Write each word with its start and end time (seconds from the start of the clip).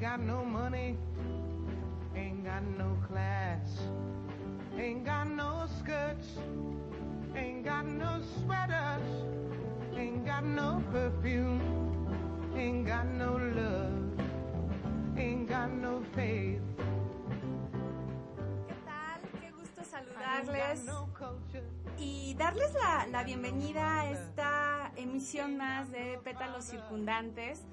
Ain't 0.00 0.12
got 0.12 0.20
no 0.20 0.42
money, 0.46 0.96
ain't 2.16 2.42
got 2.42 2.62
no 2.78 2.96
class, 3.06 3.68
ain't 4.74 5.04
got 5.04 5.28
no 5.28 5.66
skirts, 5.78 6.38
ain't 7.36 7.62
got 7.66 7.84
no 7.84 8.22
sweaters, 8.38 9.04
ain't 9.94 10.24
got 10.24 10.42
no 10.42 10.82
perfume, 10.90 11.60
ain't 12.56 12.86
got 12.86 13.04
no 13.08 13.36
love, 13.36 15.18
ain't 15.18 15.46
got 15.46 15.70
no 15.70 16.00
faith. 16.14 16.62
¿Qué 18.68 18.74
tal? 18.86 19.20
Qué 19.38 19.50
gusto 19.50 19.84
saludarles 19.84 20.82
y 21.98 22.34
darles 22.38 22.72
la, 22.72 23.06
la 23.06 23.22
bienvenida 23.22 24.00
a 24.00 24.10
esta 24.10 24.92
emisión 24.96 25.58
más 25.58 25.90
de 25.92 26.18
Pétalos 26.24 26.64
Circundantes 26.64 27.66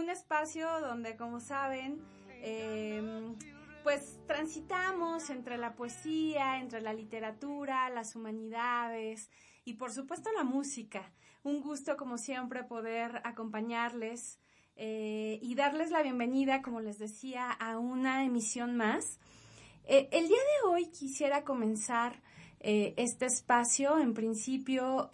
un 0.00 0.08
espacio 0.08 0.66
donde, 0.80 1.14
como 1.16 1.40
saben, 1.40 2.00
em, 2.42 3.36
pues 3.82 4.18
transitamos 4.26 5.28
entre 5.30 5.58
la 5.58 5.74
poesía, 5.74 6.58
entre 6.58 6.80
la 6.80 6.94
literatura, 6.94 7.90
las 7.90 8.16
humanidades 8.16 9.30
y 9.64 9.74
por 9.74 9.92
supuesto 9.92 10.30
la 10.32 10.42
música. 10.42 11.12
Un 11.42 11.60
gusto 11.60 11.96
como 11.96 12.16
siempre 12.16 12.64
poder 12.64 13.20
acompañarles 13.24 14.38
eh, 14.76 15.38
y 15.42 15.54
darles 15.54 15.90
la 15.90 16.02
bienvenida, 16.02 16.62
como 16.62 16.80
les 16.80 16.98
decía, 16.98 17.50
a 17.50 17.78
una 17.78 18.24
emisión 18.24 18.76
más. 18.76 19.18
Eh, 19.84 20.08
el 20.12 20.28
día 20.28 20.38
de 20.38 20.68
hoy 20.68 20.86
quisiera 20.90 21.44
comenzar 21.44 22.22
eh, 22.60 22.94
este 22.96 23.26
espacio, 23.26 23.98
en 23.98 24.14
principio, 24.14 25.10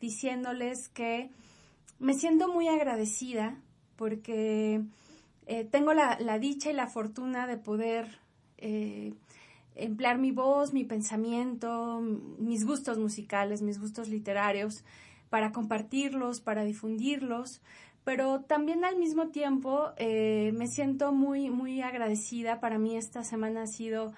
diciéndoles 0.00 0.88
que 0.88 1.30
me 1.98 2.14
siento 2.14 2.48
muy 2.48 2.68
agradecida 2.68 3.62
porque 4.00 4.80
eh, 5.46 5.64
tengo 5.70 5.92
la, 5.92 6.38
dicha 6.38 6.70
y 6.70 6.72
la 6.72 6.86
fortuna 6.86 7.46
de 7.46 7.58
poder 7.58 8.06
eh, 8.56 9.12
emplear 9.74 10.16
mi 10.16 10.32
voz, 10.32 10.72
mi 10.72 10.84
pensamiento, 10.84 12.00
mis 12.38 12.64
gustos 12.64 12.96
musicales, 12.96 13.60
mis 13.60 13.78
gustos 13.78 14.08
literarios, 14.08 14.84
para 15.28 15.52
compartirlos, 15.52 16.40
para 16.40 16.64
difundirlos, 16.64 17.60
pero 18.02 18.40
también 18.40 18.86
al 18.86 18.96
mismo 18.96 19.28
tiempo 19.28 19.90
eh, 19.98 20.50
me 20.56 20.66
siento 20.66 21.12
muy, 21.12 21.50
muy 21.50 21.82
agradecida. 21.82 22.58
Para 22.58 22.78
mí 22.78 22.96
esta 22.96 23.22
semana 23.22 23.64
ha 23.64 23.66
sido 23.66 24.14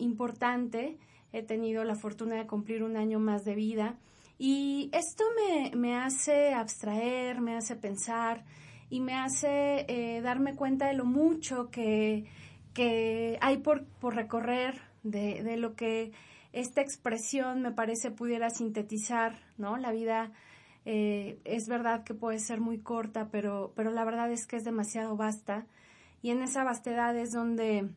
importante. 0.00 0.98
He 1.32 1.42
tenido 1.44 1.84
la 1.84 1.94
fortuna 1.94 2.34
de 2.34 2.48
cumplir 2.48 2.82
un 2.82 2.96
año 2.96 3.20
más 3.20 3.44
de 3.44 3.54
vida 3.54 3.96
y 4.38 4.90
esto 4.92 5.24
me, 5.36 5.76
me 5.76 5.96
hace 5.96 6.52
abstraer, 6.52 7.40
me 7.40 7.56
hace 7.56 7.76
pensar, 7.76 8.44
y 8.90 9.00
me 9.00 9.14
hace 9.14 9.84
eh, 9.88 10.20
darme 10.22 10.54
cuenta 10.54 10.86
de 10.86 10.94
lo 10.94 11.04
mucho 11.04 11.70
que, 11.70 12.24
que 12.74 13.38
hay 13.40 13.58
por, 13.58 13.84
por 13.84 14.14
recorrer, 14.14 14.80
de, 15.02 15.42
de, 15.42 15.56
lo 15.56 15.74
que 15.74 16.12
esta 16.52 16.80
expresión 16.80 17.62
me 17.62 17.72
parece 17.72 18.10
pudiera 18.10 18.50
sintetizar, 18.50 19.38
¿no? 19.56 19.76
La 19.76 19.92
vida 19.92 20.32
eh, 20.84 21.38
es 21.44 21.68
verdad 21.68 22.04
que 22.04 22.14
puede 22.14 22.38
ser 22.38 22.60
muy 22.60 22.78
corta, 22.78 23.28
pero, 23.30 23.72
pero 23.76 23.90
la 23.90 24.04
verdad 24.04 24.30
es 24.32 24.46
que 24.46 24.56
es 24.56 24.64
demasiado 24.64 25.16
vasta 25.16 25.66
y 26.22 26.30
en 26.30 26.42
esa 26.42 26.64
vastedad 26.64 27.16
es 27.16 27.32
donde 27.32 27.90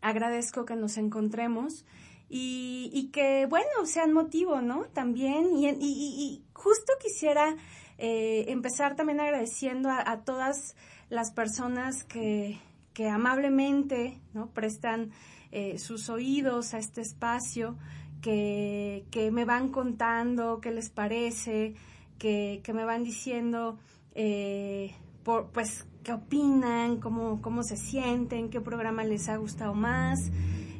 agradezco 0.00 0.64
que 0.64 0.76
nos 0.76 0.98
encontremos 0.98 1.86
y, 2.28 2.90
y 2.92 3.08
que, 3.10 3.46
bueno, 3.46 3.86
sean 3.86 4.12
motivo, 4.12 4.60
¿no? 4.60 4.84
También, 4.86 5.56
y, 5.56 5.68
y, 5.68 5.76
y 5.80 6.44
justo 6.52 6.92
quisiera 7.00 7.56
eh, 7.98 8.44
empezar 8.48 8.96
también 8.96 9.20
agradeciendo 9.20 9.90
a, 9.90 10.24
todas 10.24 10.76
las 11.10 11.32
personas 11.32 12.04
que, 12.04 12.58
que 12.94 13.08
amablemente 13.08 14.20
¿no? 14.34 14.50
prestan 14.50 15.10
eh, 15.50 15.78
sus 15.78 16.08
oídos 16.08 16.74
a 16.74 16.78
este 16.78 17.00
espacio, 17.00 17.76
que, 18.22 19.04
que, 19.10 19.30
me 19.30 19.44
van 19.44 19.70
contando 19.70 20.60
qué 20.60 20.70
les 20.70 20.90
parece, 20.90 21.74
que, 22.18 22.60
que 22.62 22.72
me 22.72 22.84
van 22.84 23.04
diciendo 23.04 23.78
eh, 24.14 24.94
por, 25.22 25.50
pues 25.50 25.86
qué 26.02 26.12
opinan, 26.12 26.98
cómo, 27.00 27.40
cómo 27.42 27.62
se 27.62 27.76
sienten, 27.76 28.50
qué 28.50 28.60
programa 28.60 29.04
les 29.04 29.28
ha 29.28 29.36
gustado 29.36 29.74
más. 29.74 30.30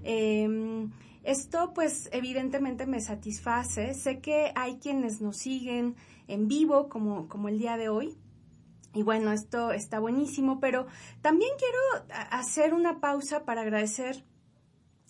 Em, 0.02 0.90
esto 1.22 1.72
pues 1.74 2.08
evidentemente 2.12 2.86
me 2.86 3.00
satisface. 3.00 3.94
Sé 3.94 4.20
que 4.20 4.52
hay 4.54 4.78
quienes 4.78 5.20
nos 5.20 5.36
siguen 5.36 5.96
en 6.28 6.46
vivo 6.46 6.88
como, 6.88 7.28
como 7.28 7.48
el 7.48 7.58
día 7.58 7.76
de 7.76 7.88
hoy. 7.88 8.16
Y 8.94 9.02
bueno, 9.02 9.32
esto 9.32 9.72
está 9.72 9.98
buenísimo, 9.98 10.60
pero 10.60 10.86
también 11.20 11.50
quiero 11.58 12.06
hacer 12.30 12.72
una 12.72 13.00
pausa 13.00 13.44
para 13.44 13.62
agradecer 13.62 14.24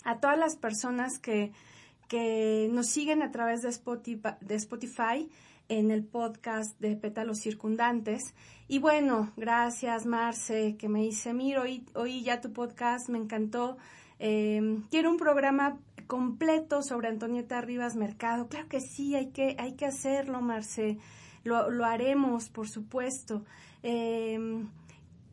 a 0.05 0.21
todas 0.21 0.39
las 0.39 0.57
personas 0.57 1.19
que, 1.19 1.53
que 2.09 2.69
nos 2.73 2.87
siguen 2.87 3.23
a 3.23 3.31
través 3.31 3.63
de 3.63 3.69
Spotify, 3.69 4.31
de 4.41 4.55
Spotify 4.57 5.29
en 5.69 5.91
el 5.91 6.05
podcast 6.05 6.79
de 6.81 6.97
Pétalos 6.97 7.39
Circundantes. 7.39 8.35
Y 8.69 8.79
bueno, 8.79 9.33
gracias 9.37 10.07
Marce, 10.07 10.77
que 10.77 10.89
me 10.89 11.03
dice, 11.03 11.35
mira, 11.35 11.63
hoy, 11.63 12.23
ya 12.23 12.41
tu 12.41 12.53
podcast 12.53 13.09
me 13.09 13.19
encantó. 13.19 13.77
Eh, 14.19 14.81
quiero 14.91 15.11
un 15.11 15.19
programa 15.19 15.79
completo 16.09 16.83
sobre 16.83 17.07
Antonieta 17.07 17.61
Rivas 17.61 17.95
Mercado. 17.95 18.49
Claro 18.49 18.67
que 18.69 18.81
sí, 18.81 19.15
hay 19.15 19.29
que, 19.29 19.55
hay 19.61 19.75
que 19.75 19.87
hacerlo, 19.87 20.41
Marce. 20.41 20.99
Lo, 21.45 21.71
lo 21.71 21.85
haremos, 21.85 22.49
por 22.49 22.69
supuesto. 22.69 23.45
Eh, 23.85 24.65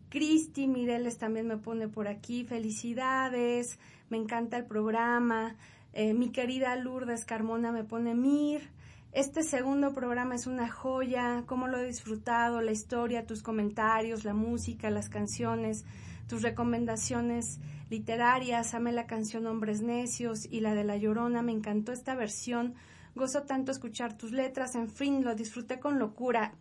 Cristi 0.10 0.68
Mireles 0.68 1.18
también 1.18 1.48
me 1.48 1.58
pone 1.58 1.88
por 1.88 2.08
aquí. 2.08 2.46
Felicidades, 2.46 3.80
me 4.10 4.18
encanta 4.18 4.58
el 4.58 4.66
programa. 4.66 5.56
Eh, 5.94 6.14
mi 6.14 6.30
querida 6.30 6.76
Lourdes 6.76 7.26
Carmona 7.26 7.72
me 7.72 7.84
pone 7.84 8.14
Mir. 8.14 8.70
Este 9.14 9.44
segundo 9.44 9.94
programa 9.94 10.36
es 10.36 10.46
una 10.46 10.70
joya, 10.70 11.44
cómo 11.46 11.68
lo 11.68 11.80
he 11.80 11.86
disfrutado, 11.86 12.62
la 12.62 12.74
historia, 12.74 13.26
tus 13.26 13.42
comentarios, 13.42 14.26
la 14.26 14.34
música, 14.34 14.90
las 14.90 15.08
canciones, 15.08 15.86
tus 16.28 16.42
recomendaciones 16.42 17.60
literarias, 17.90 18.74
amé 18.74 18.92
la 18.92 19.06
canción 19.06 19.46
Hombres 19.48 19.82
Necios 19.82 20.46
y 20.46 20.60
la 20.60 20.74
de 20.74 20.84
La 20.84 20.98
Llorona, 20.98 21.42
me 21.42 21.52
encantó 21.52 21.92
esta 21.92 22.16
versión, 22.16 22.74
gozo 23.14 23.44
tanto 23.44 23.72
escuchar 23.72 24.18
tus 24.18 24.32
letras, 24.32 24.76
en 24.76 24.90
fin, 24.90 25.24
lo 25.24 25.36
disfruté 25.36 25.80
con 25.80 26.00
locura, 26.00 26.54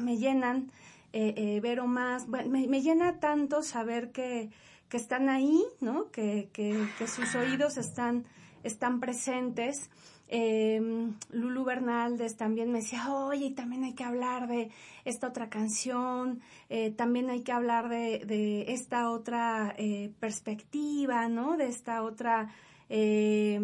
me 0.00 0.16
llenan, 0.16 0.70
eh, 1.12 1.34
eh, 1.36 1.60
Vero 1.60 1.86
más, 1.86 2.28
me, 2.28 2.44
me, 2.44 2.82
llena 2.82 3.20
tanto 3.20 3.62
saber 3.62 4.10
que, 4.10 4.50
que 4.88 4.96
están 4.96 5.28
ahí, 5.28 5.62
¿no? 5.80 6.10
Que, 6.10 6.50
que, 6.52 6.88
que 6.98 7.06
sus 7.06 7.34
oídos 7.34 7.76
están, 7.76 8.24
están 8.64 8.98
presentes. 8.98 9.90
Eh, 10.28 10.80
Lulu 11.30 11.64
Bernaldez 11.64 12.36
también 12.36 12.72
me 12.72 12.80
decía, 12.80 13.12
oye, 13.12 13.50
también 13.50 13.84
hay 13.84 13.94
que 13.94 14.04
hablar 14.04 14.48
de 14.48 14.70
esta 15.04 15.28
otra 15.28 15.48
canción, 15.48 16.40
eh, 16.70 16.90
también 16.90 17.30
hay 17.30 17.42
que 17.42 17.52
hablar 17.52 17.88
de, 17.88 18.64
esta 18.68 19.10
otra 19.10 19.74
eh, 19.78 20.10
perspectiva, 20.20 21.28
¿no? 21.28 21.56
De 21.56 21.66
esta 21.66 22.02
otra 22.02 22.50
eh, 22.88 23.60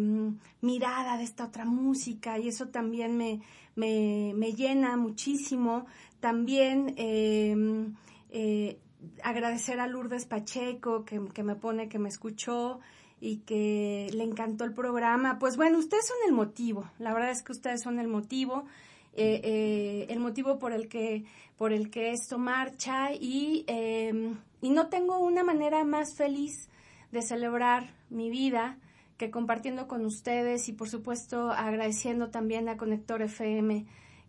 mirada, 0.61 1.17
de 1.17 1.23
esta 1.23 1.45
otra 1.45 1.65
música, 1.65 2.39
y 2.39 2.47
eso 2.47 2.67
también 2.67 3.17
me, 3.17 3.41
me, 3.75 4.33
me 4.35 4.53
llena 4.53 4.97
muchísimo. 4.97 5.85
También 6.19 6.93
em, 6.97 7.95
eh, 8.29 8.79
agradecer 9.23 9.79
a 9.79 9.87
Lourdes 9.87 10.25
Pacheco, 10.25 11.03
que, 11.03 11.21
que 11.33 11.43
me 11.43 11.55
pone, 11.55 11.89
que 11.89 11.99
me 11.99 12.09
escuchó, 12.09 12.79
y 13.21 13.37
que 13.37 14.09
le 14.13 14.23
encantó 14.23 14.65
el 14.65 14.73
programa. 14.73 15.37
Pues 15.39 15.55
bueno, 15.55 15.77
ustedes 15.77 16.07
son 16.07 16.17
el 16.27 16.33
motivo, 16.33 16.89
la 16.99 17.13
verdad 17.13 17.29
es 17.29 17.43
que 17.43 17.53
ustedes 17.53 17.81
son 17.81 17.99
el 17.99 18.07
motivo, 18.07 18.65
eh, 19.13 19.39
eh, 19.43 20.05
el 20.09 20.19
motivo 20.19 20.57
por 20.57 20.73
el 20.73 20.89
que, 20.89 21.23
por 21.55 21.71
el 21.71 21.91
que 21.91 22.11
esto 22.11 22.39
marcha 22.39 23.13
y, 23.13 23.63
eh, 23.67 24.33
y 24.61 24.69
no 24.71 24.87
tengo 24.87 25.19
una 25.19 25.43
manera 25.43 25.83
más 25.83 26.15
feliz 26.15 26.69
de 27.11 27.21
celebrar 27.21 27.93
mi 28.09 28.29
vida 28.29 28.77
que 29.17 29.29
compartiendo 29.29 29.87
con 29.87 30.03
ustedes 30.05 30.67
y 30.67 30.73
por 30.73 30.89
supuesto 30.89 31.51
agradeciendo 31.51 32.31
también 32.31 32.67
a 32.69 32.77
Conector 32.77 33.21
FM 33.21 33.85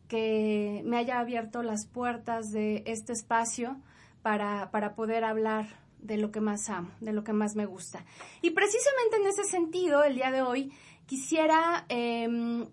que 0.07 0.83
me 0.85 0.99
haya 0.99 1.19
abierto 1.19 1.63
las 1.63 1.87
puertas 1.87 2.51
de 2.51 2.83
este 2.85 3.15
espacio 3.15 3.81
para, 4.21 4.71
para 4.71 4.95
poder 4.95 5.25
hablar 5.25 5.82
de 6.03 6.19
lo 6.19 6.31
que 6.31 6.41
más 6.41 6.69
amo, 6.69 6.91
de 7.01 7.13
lo 7.13 7.25
que 7.25 7.33
más 7.33 7.57
me 7.57 7.67
gusta. 7.67 8.05
Y 8.43 8.51
precisamente 8.51 9.17
en 9.17 9.27
ese 9.27 9.45
sentido, 9.45 10.05
el 10.05 10.17
día 10.17 10.31
de 10.31 10.43
hoy, 10.43 10.73
quisiera 11.07 11.87
eh, 11.89 12.67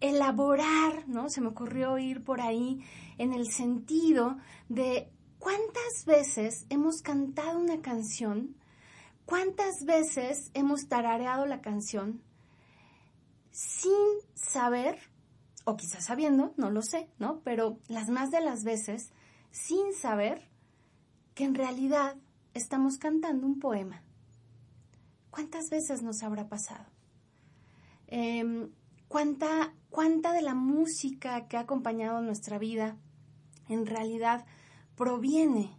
elaborar, 0.00 1.08
¿no? 1.08 1.28
Se 1.28 1.40
me 1.40 1.48
ocurrió 1.48 1.98
ir 1.98 2.24
por 2.24 2.40
ahí 2.40 2.80
en 3.18 3.32
el 3.32 3.50
sentido 3.50 4.38
de 4.68 5.10
cuántas 5.38 6.04
veces 6.06 6.66
hemos 6.70 7.02
cantado 7.02 7.58
una 7.58 7.80
canción, 7.80 8.56
cuántas 9.26 9.84
veces 9.84 10.50
hemos 10.54 10.88
tarareado 10.88 11.46
la 11.46 11.60
canción 11.60 12.22
sin 13.50 13.92
saber, 14.34 14.98
o 15.64 15.76
quizás 15.76 16.04
sabiendo, 16.06 16.54
no 16.56 16.70
lo 16.70 16.82
sé, 16.82 17.08
¿no? 17.18 17.40
Pero 17.44 17.78
las 17.88 18.08
más 18.08 18.30
de 18.30 18.40
las 18.40 18.64
veces, 18.64 19.12
sin 19.50 19.92
saber 19.92 20.48
que 21.34 21.44
en 21.44 21.54
realidad 21.54 22.16
estamos 22.54 22.98
cantando 22.98 23.46
un 23.46 23.58
poema. 23.58 24.02
¿Cuántas 25.30 25.70
veces 25.70 26.02
nos 26.02 26.22
habrá 26.22 26.48
pasado? 26.48 26.86
Em, 28.08 28.70
¿cuánta, 29.08 29.74
¿Cuánta 29.90 30.32
de 30.32 30.42
la 30.42 30.54
música 30.54 31.46
que 31.46 31.56
ha 31.56 31.60
acompañado 31.60 32.20
nuestra 32.20 32.58
vida 32.58 32.96
en 33.68 33.86
realidad 33.86 34.44
proviene 34.96 35.76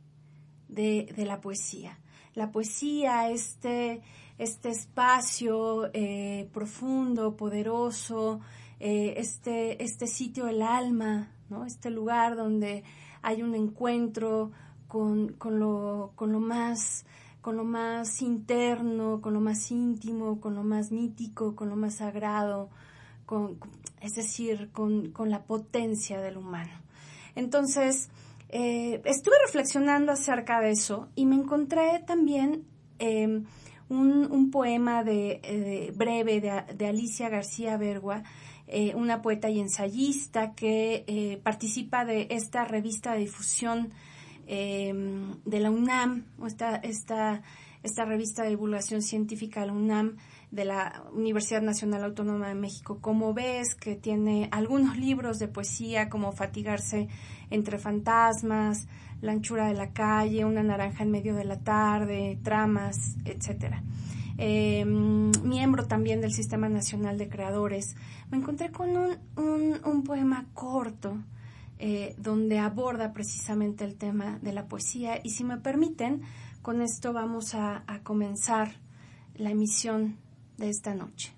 de, 0.69 1.13
la 1.17 1.41
poesía? 1.41 1.99
La 2.33 2.51
poesía, 2.51 3.29
este, 3.29 4.01
este 4.37 4.69
espacio 4.69 5.89
eh, 5.93 6.49
profundo, 6.53 7.35
poderoso, 7.35 8.39
eh, 8.79 9.15
este, 9.17 9.83
este 9.83 10.07
sitio 10.07 10.45
del 10.45 10.61
alma, 10.61 11.35
¿no? 11.49 11.65
este 11.65 11.89
lugar 11.89 12.37
donde 12.37 12.83
hay 13.21 13.43
un 13.43 13.53
encuentro 13.53 14.51
con, 14.91 15.29
con, 15.37 15.57
lo, 15.57 16.11
con 16.15 16.33
lo 16.33 16.41
más 16.41 17.05
con 17.39 17.55
lo 17.55 17.63
más 17.63 18.21
interno, 18.21 19.21
con 19.21 19.33
lo 19.33 19.39
más 19.39 19.71
íntimo, 19.71 20.41
con 20.41 20.53
lo 20.53 20.63
más 20.63 20.91
mítico, 20.91 21.55
con 21.55 21.69
lo 21.69 21.77
más 21.77 21.95
sagrado, 21.95 22.69
con, 23.25 23.57
es 24.01 24.15
decir, 24.15 24.69
con, 24.73 25.13
la 25.25 25.43
potencia 25.43 26.19
del 26.19 26.37
humano. 26.37 26.73
Entonces, 27.35 28.09
eh, 28.49 29.01
estuve 29.05 29.35
reflexionando 29.45 30.11
acerca 30.11 30.59
de 30.59 30.71
eso 30.71 31.07
y 31.15 31.25
me 31.25 31.35
encontré 31.35 32.03
también 32.05 32.65
em, 32.99 33.45
un, 33.87 34.51
poema 34.51 35.05
de, 35.05 35.93
breve 35.95 36.41
de, 36.41 36.85
Alicia 36.85 37.29
García 37.29 37.77
Bergua, 37.77 38.23
eh, 38.67 38.93
una 38.93 39.21
poeta 39.21 39.49
y 39.49 39.61
ensayista 39.61 40.53
que 40.53 41.05
eh, 41.07 41.39
participa 41.41 42.03
de 42.03 42.27
esta 42.29 42.65
revista 42.65 43.13
de 43.13 43.19
difusión 43.19 43.93
Em, 44.53 45.41
de 45.45 45.61
la 45.61 45.71
UNAM, 45.71 46.25
esta, 46.45 46.75
esta, 46.75 47.41
esta 47.83 48.03
revista 48.03 48.43
de 48.43 48.49
divulgación 48.49 49.01
científica 49.01 49.61
de 49.61 49.67
la 49.67 49.71
UNAM, 49.71 50.17
de 50.51 50.65
la 50.65 51.05
Universidad 51.13 51.61
Nacional 51.61 52.03
Autónoma 52.03 52.49
de 52.49 52.55
México, 52.55 52.97
como 52.99 53.33
ves, 53.33 53.75
que 53.75 53.95
tiene 53.95 54.49
algunos 54.51 54.97
libros 54.97 55.39
de 55.39 55.47
poesía 55.47 56.09
como 56.09 56.33
Fatigarse 56.33 57.07
entre 57.49 57.77
fantasmas, 57.77 58.89
La 59.21 59.31
anchura 59.31 59.67
de 59.67 59.73
la 59.73 59.93
calle, 59.93 60.43
Una 60.43 60.63
naranja 60.63 61.03
en 61.03 61.11
medio 61.11 61.33
de 61.33 61.45
la 61.45 61.61
tarde, 61.61 62.37
Tramas, 62.43 63.15
etc. 63.23 63.75
Em, 64.37 65.31
miembro 65.45 65.87
también 65.87 66.19
del 66.19 66.33
Sistema 66.33 66.67
Nacional 66.67 67.17
de 67.17 67.29
Creadores, 67.29 67.95
me 68.29 68.37
encontré 68.39 68.69
con 68.69 68.89
un, 68.97 69.17
un, 69.37 69.79
un 69.85 70.03
poema 70.03 70.45
corto 70.53 71.23
eh, 71.83 72.13
donde 72.19 72.59
aborda 72.59 73.11
precisamente 73.11 73.83
el 73.83 73.95
tema 73.95 74.37
de 74.43 74.53
la 74.53 74.67
poesía. 74.67 75.19
Y 75.23 75.31
si 75.31 75.43
me 75.43 75.57
permiten, 75.57 76.21
con 76.61 76.79
esto 76.79 77.11
vamos 77.11 77.55
a, 77.55 77.83
comenzar 78.03 78.75
la 79.33 79.49
emisión 79.49 80.19
de 80.57 80.69
esta 80.69 80.93
noche. 80.93 81.33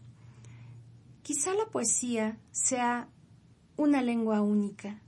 Quizá 1.22 1.54
la 1.54 1.68
poesía 1.68 2.38
sea 2.52 3.08
una 3.78 4.02
lengua 4.02 4.42
única, 4.42 5.00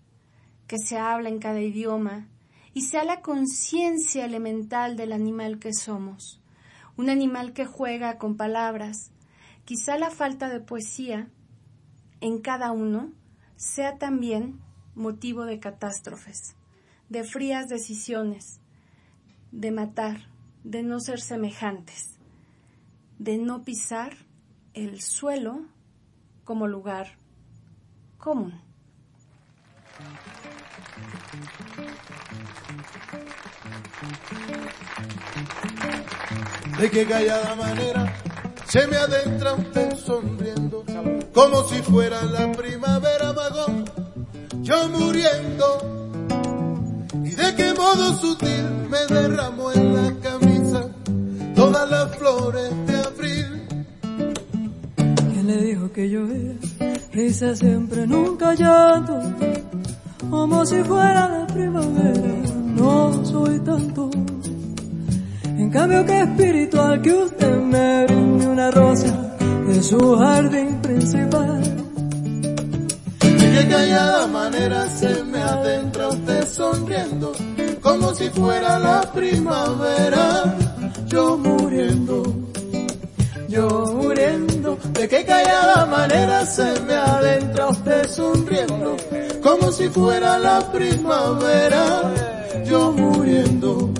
que 0.68 0.78
se 0.78 0.98
habla 0.98 1.28
en 1.28 1.40
cada 1.40 1.60
idioma, 1.60 2.30
y 2.74 2.84
sea 2.84 3.04
la 3.04 3.20
conciencia 3.20 4.24
elemental 4.24 4.96
del 4.96 5.12
animal 5.12 5.60
que 5.60 5.74
somos, 5.74 6.42
un 6.96 7.10
animal 7.10 7.52
que 7.52 7.66
juega 7.66 8.18
con 8.18 8.38
palabras. 8.38 9.12
Quizá 9.66 9.98
la 9.98 10.12
falta 10.12 10.48
de 10.48 10.62
poesía 10.62 11.28
en 12.22 12.40
cada 12.40 12.72
uno 12.72 13.12
sea 13.58 13.98
también 13.98 14.64
motivo 14.96 15.46
de 15.46 15.60
catástrofes, 15.60 16.56
de 17.10 17.24
frías 17.24 17.68
decisiones, 17.68 18.60
de 19.52 19.72
matar, 19.72 20.30
de 20.64 20.84
no 20.84 21.00
ser 21.00 21.20
semejantes, 21.20 22.18
de 23.20 23.38
no 23.38 23.64
pisar 23.64 24.16
el 24.74 25.02
suelo 25.02 25.66
como 26.44 26.68
lugar 26.68 27.18
común. 28.18 28.62
De 36.80 36.92
qué 36.92 37.06
callada 37.06 37.56
manera 37.56 38.14
se 38.68 38.86
me 38.88 38.98
adentra 38.98 39.54
usted 39.54 39.96
sonriendo, 39.96 40.84
como 41.34 41.64
si 41.64 41.82
fuera 41.82 42.24
la 42.24 42.52
primavera 42.52 43.32
vagón 43.32 44.05
yo 44.66 44.90
muriendo. 44.90 45.68
Y 47.24 47.30
de 47.30 47.56
qué 47.56 47.74
modo 47.74 48.14
sutil 48.18 48.66
me 48.90 49.16
derramó 49.16 49.72
en 49.72 49.94
la 49.94 50.12
camisa 50.20 50.90
todas 51.56 51.90
las 51.90 52.16
flores 52.18 52.72
de 52.88 52.96
abril. 52.98 53.48
¿Quién 54.96 55.48
le 55.48 55.58
dijo 55.62 55.92
que 55.92 56.10
yo 56.10 56.26
era 56.26 56.56
risa 57.14 57.56
siempre, 57.56 58.08
nunca 58.08 58.56
llanto? 58.56 59.20
Como 60.30 60.66
si 60.66 60.84
fuera 60.84 61.30
la 61.30 61.48
primavera, 61.48 62.22
no 62.76 63.24
soy 63.24 63.60
tanto. 63.60 64.10
En 65.46 65.70
cambio 65.70 66.06
que 66.06 66.22
espiritual 66.22 67.02
que 67.02 67.14
usted 67.14 67.58
me 67.58 68.06
brinde 68.06 68.48
una 68.48 68.72
rosa 68.72 69.36
de 69.68 69.84
su 69.84 70.16
jardín 70.18 70.82
principal 70.82 71.55
de 73.56 73.68
callada 73.70 74.28
manera 74.28 74.90
se 74.90 75.24
me 75.24 75.42
adentra 75.42 76.10
usted 76.10 76.46
sonriendo, 76.48 77.32
como 77.82 78.14
si 78.14 78.30
fuera 78.30 78.78
la 78.80 79.02
primavera, 79.14 80.58
yo 81.08 81.38
muriendo, 81.38 82.24
yo 83.48 83.86
muriendo, 83.94 84.78
de 84.92 85.08
qué 85.08 85.24
callada 85.24 85.86
manera 85.86 86.46
se 86.46 86.82
me 86.82 86.96
adentra 86.96 87.68
usted 87.68 88.08
sonriendo, 88.10 88.98
como 89.42 89.72
si 89.72 89.88
fuera 89.88 90.38
la 90.38 90.60
primavera, 90.74 92.12
yo 92.66 92.92
muriendo, 92.92 93.94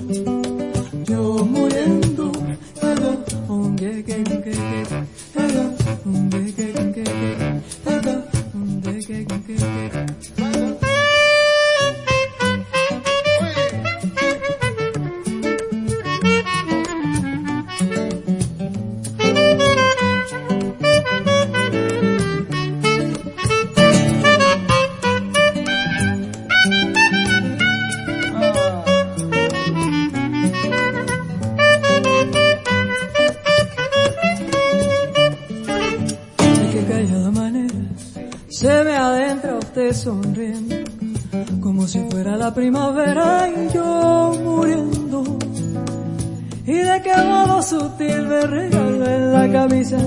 en 48.88 49.32
la 49.32 49.50
camisa 49.50 49.98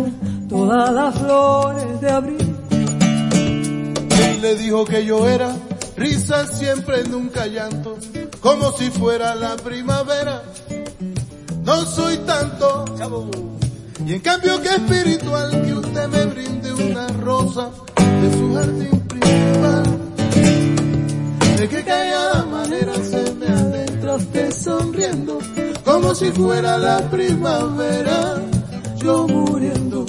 todas 0.47 0.93
las 0.93 1.15
flores 1.17 2.01
de 2.01 2.09
abril. 2.09 2.55
Él 2.71 4.41
le 4.41 4.55
dijo 4.55 4.85
que 4.85 5.05
yo 5.05 5.27
era 5.27 5.55
risa 5.95 6.47
siempre, 6.47 7.03
nunca 7.03 7.45
llanto, 7.47 7.97
como 8.39 8.71
si 8.71 8.89
fuera 8.89 9.35
la 9.35 9.55
primavera. 9.57 10.43
No 11.63 11.85
soy 11.85 12.17
tanto, 12.19 12.85
y 14.05 14.13
en 14.13 14.19
cambio 14.21 14.61
que 14.61 14.69
espiritual 14.69 15.61
que 15.61 15.73
usted 15.73 16.07
me 16.07 16.25
brinde 16.25 16.73
una 16.73 17.07
rosa 17.07 17.69
de 17.95 18.33
su 18.33 18.53
jardín 18.53 18.99
de 21.59 21.67
qué 21.67 21.83
callada 21.83 22.45
manera 22.45 22.93
se 22.95 23.33
me 23.33 23.47
adentraste 23.47 24.51
sonriendo, 24.53 25.39
como 25.83 26.15
si 26.15 26.31
fuera 26.31 26.77
la 26.77 26.99
primavera, 27.09 28.41
yo 29.01 29.27
muriendo, 29.27 30.05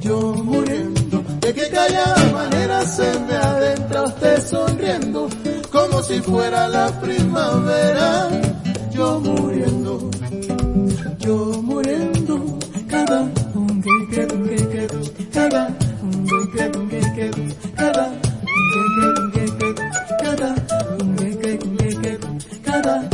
yo 0.00 0.34
muriendo. 0.34 1.22
De 1.40 1.54
qué 1.54 1.68
callada 1.70 2.32
manera 2.32 2.84
se 2.84 3.18
me 3.20 3.34
adentraste 3.34 4.40
sonriendo, 4.42 5.28
como 5.70 6.02
si 6.02 6.20
fuera 6.20 6.68
la 6.68 7.00
primavera, 7.00 8.28
yo 8.90 9.20
muriendo, 9.20 10.10
yo 11.18 11.36
muriendo. 11.62 12.58
Cada 12.88 13.22
un 13.54 13.82
que 13.82 14.26
que 14.26 14.86
cada 15.32 15.68
un 16.02 16.26
que 16.26 16.70
que 17.14 17.30
cada 17.74 18.06
un 18.06 19.32
que 19.32 19.44
que 19.58 19.74
cada 20.22 20.54
un 21.00 21.16
que 21.16 21.58
que. 21.58 22.18
Cada 22.62 23.11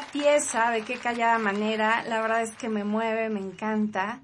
Pieza, 0.00 0.70
de 0.70 0.82
qué 0.82 0.96
callada 0.96 1.38
manera, 1.38 2.02
la 2.04 2.20
verdad 2.20 2.42
es 2.42 2.56
que 2.56 2.68
me 2.68 2.84
mueve, 2.84 3.28
me 3.28 3.40
encanta. 3.40 4.20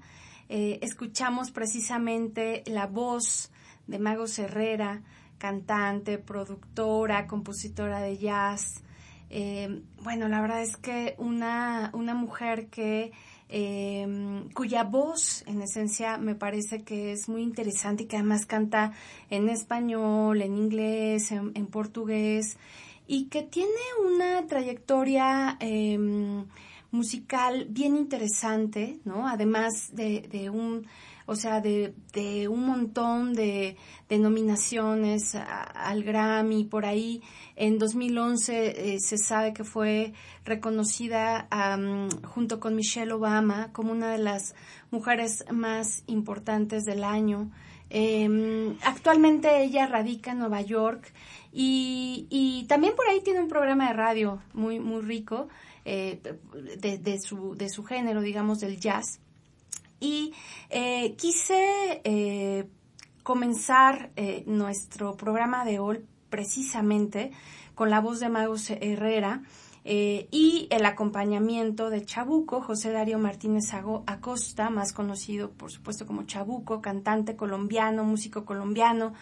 Eh, 0.49 0.79
escuchamos 0.81 1.51
precisamente 1.51 2.63
la 2.65 2.87
voz 2.87 3.51
de 3.87 3.99
Mago 3.99 4.25
Herrera, 4.25 5.01
cantante, 5.37 6.17
productora, 6.17 7.27
compositora 7.27 8.01
de 8.01 8.17
jazz. 8.17 8.81
Eh, 9.29 9.81
bueno, 10.03 10.27
la 10.27 10.41
verdad 10.41 10.61
es 10.61 10.75
que 10.77 11.15
una, 11.17 11.89
una 11.93 12.13
mujer 12.15 12.67
que 12.67 13.11
eh, 13.53 14.07
cuya 14.53 14.83
voz 14.83 15.43
en 15.45 15.61
esencia 15.61 16.17
me 16.17 16.35
parece 16.35 16.83
que 16.83 17.11
es 17.11 17.27
muy 17.27 17.41
interesante 17.41 18.03
y 18.03 18.05
que 18.07 18.15
además 18.15 18.45
canta 18.45 18.93
en 19.29 19.49
español, 19.49 20.41
en 20.41 20.55
inglés, 20.55 21.31
en, 21.33 21.67
portugués 21.67 22.57
y 23.11 23.25
que 23.25 23.43
tiene 23.43 23.69
una 24.05 24.47
trayectoria 24.47 25.57
em, 25.59 26.45
musical 26.91 27.67
bien 27.69 27.97
interesante, 27.97 29.01
¿no? 29.03 29.27
Además 29.27 29.89
de, 29.91 30.21
de 30.31 30.49
un 30.49 30.87
o 31.25 31.35
sea, 31.35 31.61
de, 31.61 31.93
de 32.13 32.47
un 32.47 32.65
montón 32.65 33.33
de, 33.33 33.77
nominaciones 34.09 35.35
al 35.35 36.03
Grammy 36.03 36.65
por 36.65 36.85
ahí. 36.85 37.21
En 37.55 37.77
2011 37.77 38.95
eh, 38.95 38.97
se 38.99 39.17
sabe 39.17 39.53
que 39.53 39.63
fue 39.63 40.13
reconocida 40.43 41.47
junto 42.25 42.59
con 42.59 42.75
Michelle 42.75 43.13
Obama 43.13 43.71
como 43.71 43.93
una 43.93 44.11
de 44.11 44.17
las 44.17 44.55
mujeres 44.89 45.45
más 45.51 46.03
importantes 46.07 46.83
del 46.83 47.05
año. 47.05 47.49
Em, 47.89 48.77
actualmente 48.83 49.63
ella 49.63 49.87
radica 49.87 50.31
en 50.31 50.39
Nueva 50.39 50.61
York 50.61 51.13
y, 51.51 52.27
y, 52.29 52.65
también 52.67 52.95
por 52.95 53.07
ahí 53.07 53.21
tiene 53.21 53.41
un 53.41 53.49
programa 53.49 53.87
de 53.87 53.93
radio 53.93 54.41
muy, 54.53 54.79
muy 54.79 55.01
rico 55.01 55.49
eh, 55.85 56.21
de, 56.79 56.97
de, 56.97 57.19
su, 57.19 57.55
de 57.55 57.69
su 57.69 57.83
género, 57.83 58.21
digamos, 58.21 58.59
del 58.59 58.79
jazz. 58.79 59.19
Y 60.01 60.33
eh, 60.71 61.15
quise 61.15 62.01
eh, 62.03 62.67
comenzar 63.21 64.09
eh, 64.15 64.43
nuestro 64.47 65.15
programa 65.15 65.63
de 65.63 65.77
hoy 65.77 66.03
precisamente 66.31 67.31
con 67.75 67.91
la 67.91 68.01
voz 68.01 68.19
de 68.19 68.27
Magos 68.27 68.69
Herrera 68.71 69.43
y 69.83 70.67
el 70.69 70.85
acompañamiento 70.85 71.89
de 71.89 72.05
Chabuco, 72.05 72.61
José 72.61 72.91
Darío 72.91 73.17
Martínez 73.17 73.73
Acosta, 73.73 74.69
más 74.69 74.93
conocido 74.93 75.49
por 75.49 75.71
supuesto 75.71 76.05
como 76.05 76.23
Chabuco, 76.23 76.81
cantante 76.81 77.35
colombiano, 77.35 78.03
músico 78.03 78.45
colombiano, 78.45 79.13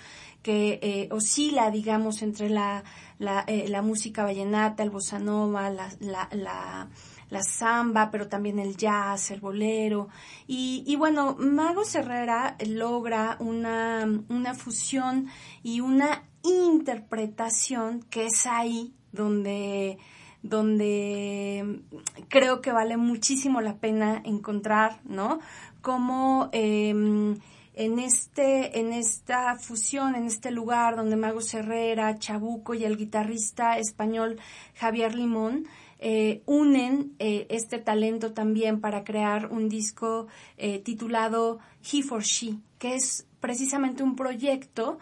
que 0.42 1.10
oscila, 1.12 1.72
digamos, 1.72 2.22
entre 2.22 2.50
la, 2.50 2.84
la, 3.18 3.46
la, 3.48 3.82
música 3.82 4.24
vallenata, 4.24 4.84
el 4.84 4.90
bossa 4.90 5.20
nova, 5.20 5.70
la, 5.70 5.90
la 6.00 6.90
la 7.30 7.44
samba, 7.44 8.10
pero 8.12 8.28
también 8.28 8.60
el 8.60 8.76
jazz, 8.76 9.32
el 9.32 9.40
bolero. 9.40 10.10
Y, 10.48 10.84
y 10.86 10.96
bueno, 10.96 11.36
Mago 11.40 11.84
Herrera 11.94 12.58
logra 12.68 13.38
una, 13.40 14.08
una 14.30 14.54
fusión 14.56 15.28
y 15.64 15.82
una 15.82 16.24
interpretación 16.44 18.04
que 18.10 18.28
es 18.28 18.46
ahí 18.46 18.94
donde 19.12 19.98
donde 20.42 21.82
creo 22.30 22.62
que 22.62 22.72
vale 22.72 22.96
muchísimo 22.96 23.60
la 23.60 23.76
pena 23.76 24.22
encontrar, 24.24 25.02
¿no? 25.04 25.42
Como 25.82 26.48
em, 26.54 27.38
en 27.80 27.98
este, 27.98 28.78
en 28.78 28.92
esta 28.92 29.56
fusión, 29.56 30.14
en 30.14 30.26
este 30.26 30.52
lugar 30.52 30.98
donde 30.98 31.16
Mago 31.16 31.40
Herrera, 31.40 32.20
Chabuco 32.20 32.74
y 32.74 32.84
el 32.84 32.98
guitarrista 32.98 33.78
español 33.78 34.38
Javier 34.76 35.16
Limón 35.16 35.66
eh, 36.00 36.42
unen 36.46 37.16
eh, 37.20 37.48
este 37.50 37.80
talento 37.80 38.34
también 38.34 38.82
para 38.82 39.06
crear 39.06 39.46
un 39.50 39.70
disco 39.70 40.28
eh, 40.58 40.80
titulado 40.80 41.60
He 41.90 42.04
for 42.04 42.22
She, 42.22 42.58
que 42.80 42.96
es 42.96 43.26
precisamente 43.40 44.04
un 44.04 44.18
proyecto 44.18 45.00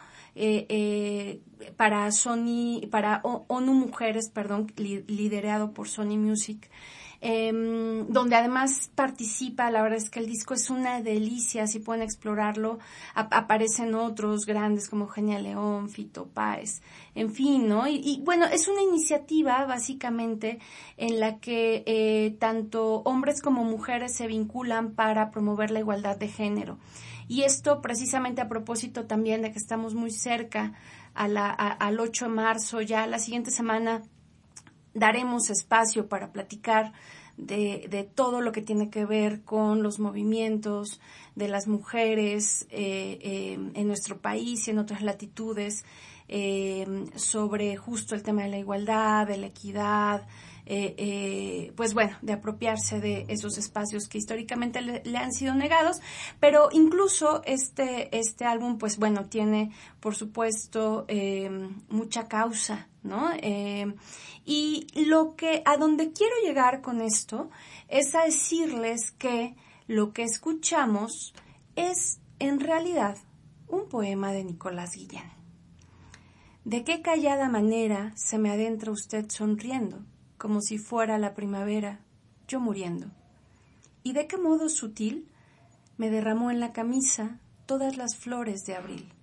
para 1.78 2.12
Sony, 2.12 2.82
para 2.92 3.22
ONU 3.24 3.74
Mujeres, 3.74 4.30
perdón, 4.30 4.72
liderado 4.76 5.72
por 5.72 5.88
Sony 5.88 6.16
Music, 6.16 6.70
Em, 7.20 8.08
donde 8.10 8.36
además 8.36 8.92
participa, 8.94 9.72
la 9.72 9.82
verdad 9.82 9.98
es 9.98 10.10
que 10.12 10.20
el 10.20 10.28
disco 10.28 10.54
es 10.54 10.70
una 10.70 11.02
delicia, 11.02 11.66
si 11.66 11.80
pueden 11.80 12.04
explorarlo, 12.04 12.78
aparecen 13.16 13.96
otros 13.96 14.46
grandes 14.46 14.88
como 14.88 15.08
Genia 15.08 15.40
León, 15.40 15.90
Fito 15.90 16.28
Páez, 16.28 16.82
en 17.16 17.32
fin, 17.32 17.68
¿no? 17.68 17.88
Y, 17.88 18.22
bueno, 18.24 18.46
es 18.46 18.68
una 18.68 18.84
iniciativa 18.84 19.66
básicamente 19.66 20.60
en 20.98 21.20
la 21.20 21.40
que 21.40 21.84
eh, 21.88 22.36
tanto 22.40 22.98
hombres 22.98 23.42
como 23.42 23.64
mujeres 23.64 24.16
se 24.16 24.28
vinculan 24.28 24.92
para 24.94 25.32
promover 25.32 25.72
la 25.72 25.80
igualdad 25.80 26.18
de 26.18 26.28
género. 26.28 26.78
Y 27.28 27.44
esto 27.44 27.82
precisamente 27.82 28.42
a 28.42 28.48
propósito 28.48 29.06
también 29.06 29.42
de 29.42 29.52
que 29.52 29.60
estamos 29.60 29.96
muy 29.96 30.12
cerca 30.12 30.74
al 31.14 32.00
8 32.00 32.26
de 32.26 32.32
marzo, 32.32 32.82
ya 32.82 33.08
la 33.08 33.18
siguiente 33.18 33.50
semana 33.50 34.04
daremos 34.98 35.50
espacio 35.50 36.08
para 36.08 36.32
platicar 36.32 36.94
de, 37.38 37.88
de, 37.90 38.04
todo 38.04 38.42
lo 38.42 38.52
que 38.52 38.64
tiene 38.64 38.90
que 38.90 39.06
ver 39.06 39.44
con 39.44 39.84
los 39.84 40.00
movimientos 40.00 41.00
de 41.36 41.48
las 41.48 41.68
mujeres 41.68 42.66
eh, 42.72 43.20
eh, 43.22 43.60
en 43.76 43.88
nuestro 43.88 44.18
país 44.18 44.68
y 44.68 44.72
en 44.72 44.80
otras 44.80 45.04
latitudes 45.04 45.86
eh, 46.28 47.06
sobre 47.16 47.78
justo 47.78 48.16
el 48.16 48.24
tema 48.24 48.42
de 48.42 48.50
la 48.50 48.58
igualdad, 48.58 49.28
de 49.28 49.38
la 49.38 49.48
equidad, 49.48 50.28
pues 51.78 51.94
bueno, 51.94 52.18
de 52.22 52.34
apropiarse 52.34 53.00
de 53.00 53.26
esos 53.30 53.58
espacios 53.58 54.10
que 54.10 54.18
históricamente 54.18 54.82
le, 54.82 55.18
han 55.18 55.32
sido 55.32 55.54
negados, 55.54 56.02
pero 56.42 56.68
incluso 56.74 57.42
este, 57.46 58.10
este 58.18 58.44
álbum, 58.44 58.78
pues 58.78 58.98
bueno, 58.98 59.28
tiene, 59.30 59.72
por 60.02 60.16
supuesto, 60.16 61.08
mucha 61.88 62.28
causa, 62.28 62.90
¿no? 63.08 63.32
Y 64.46 64.88
lo 65.06 65.36
que, 65.36 65.62
a 65.66 65.78
donde 65.78 66.14
quiero 66.14 66.36
llegar 66.44 66.82
con 66.82 67.02
esto 67.02 67.50
es 67.88 68.16
a 68.16 68.24
decirles 68.24 69.12
que 69.12 69.56
lo 69.88 70.14
que 70.14 70.24
escuchamos 70.24 71.34
es 71.76 72.20
en 72.40 72.60
realidad 72.60 73.18
un 73.68 73.90
poema 73.90 74.32
de 74.32 74.44
Nicolás 74.44 74.92
Guillén. 74.96 75.32
¿De 76.64 76.84
qué 76.84 77.02
callada 77.02 77.50
manera 77.50 78.12
se 78.16 78.38
me 78.38 78.52
adentra 78.52 78.92
usted 78.92 79.30
sonriendo, 79.30 80.06
como 80.38 80.62
si 80.62 80.78
fuera 80.78 81.18
la 81.18 81.34
primavera, 81.34 82.02
yo 82.48 82.60
muriendo? 82.60 83.08
¿Y 84.04 84.14
de 84.14 84.28
qué 84.28 84.38
modo 84.38 84.70
sutil 84.70 85.30
me 85.98 86.10
derramó 86.10 86.52
en 86.52 86.60
la 86.60 86.74
camisa 86.74 87.40
todas 87.66 87.98
las 87.98 88.16
flores 88.16 88.66
de 88.66 88.76
abril? 88.76 89.14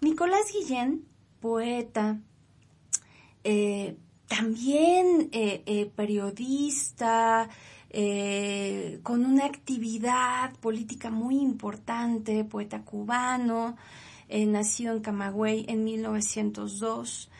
Nicolás 0.00 0.52
Guillén, 0.52 1.06
poeta, 1.40 2.20
eh, 3.44 3.96
también 4.26 5.28
eh, 5.32 5.62
eh, 5.66 5.90
periodista, 5.94 7.48
con 9.04 9.24
una 9.24 9.44
actividad 9.44 10.52
política 10.56 11.10
muy 11.10 11.36
importante, 11.36 12.42
poeta 12.42 12.82
cubano, 12.82 13.76
nacido 14.28 14.96
en 14.96 15.00
Camagüey 15.00 15.64
en 15.68 15.84
1902 15.84 17.30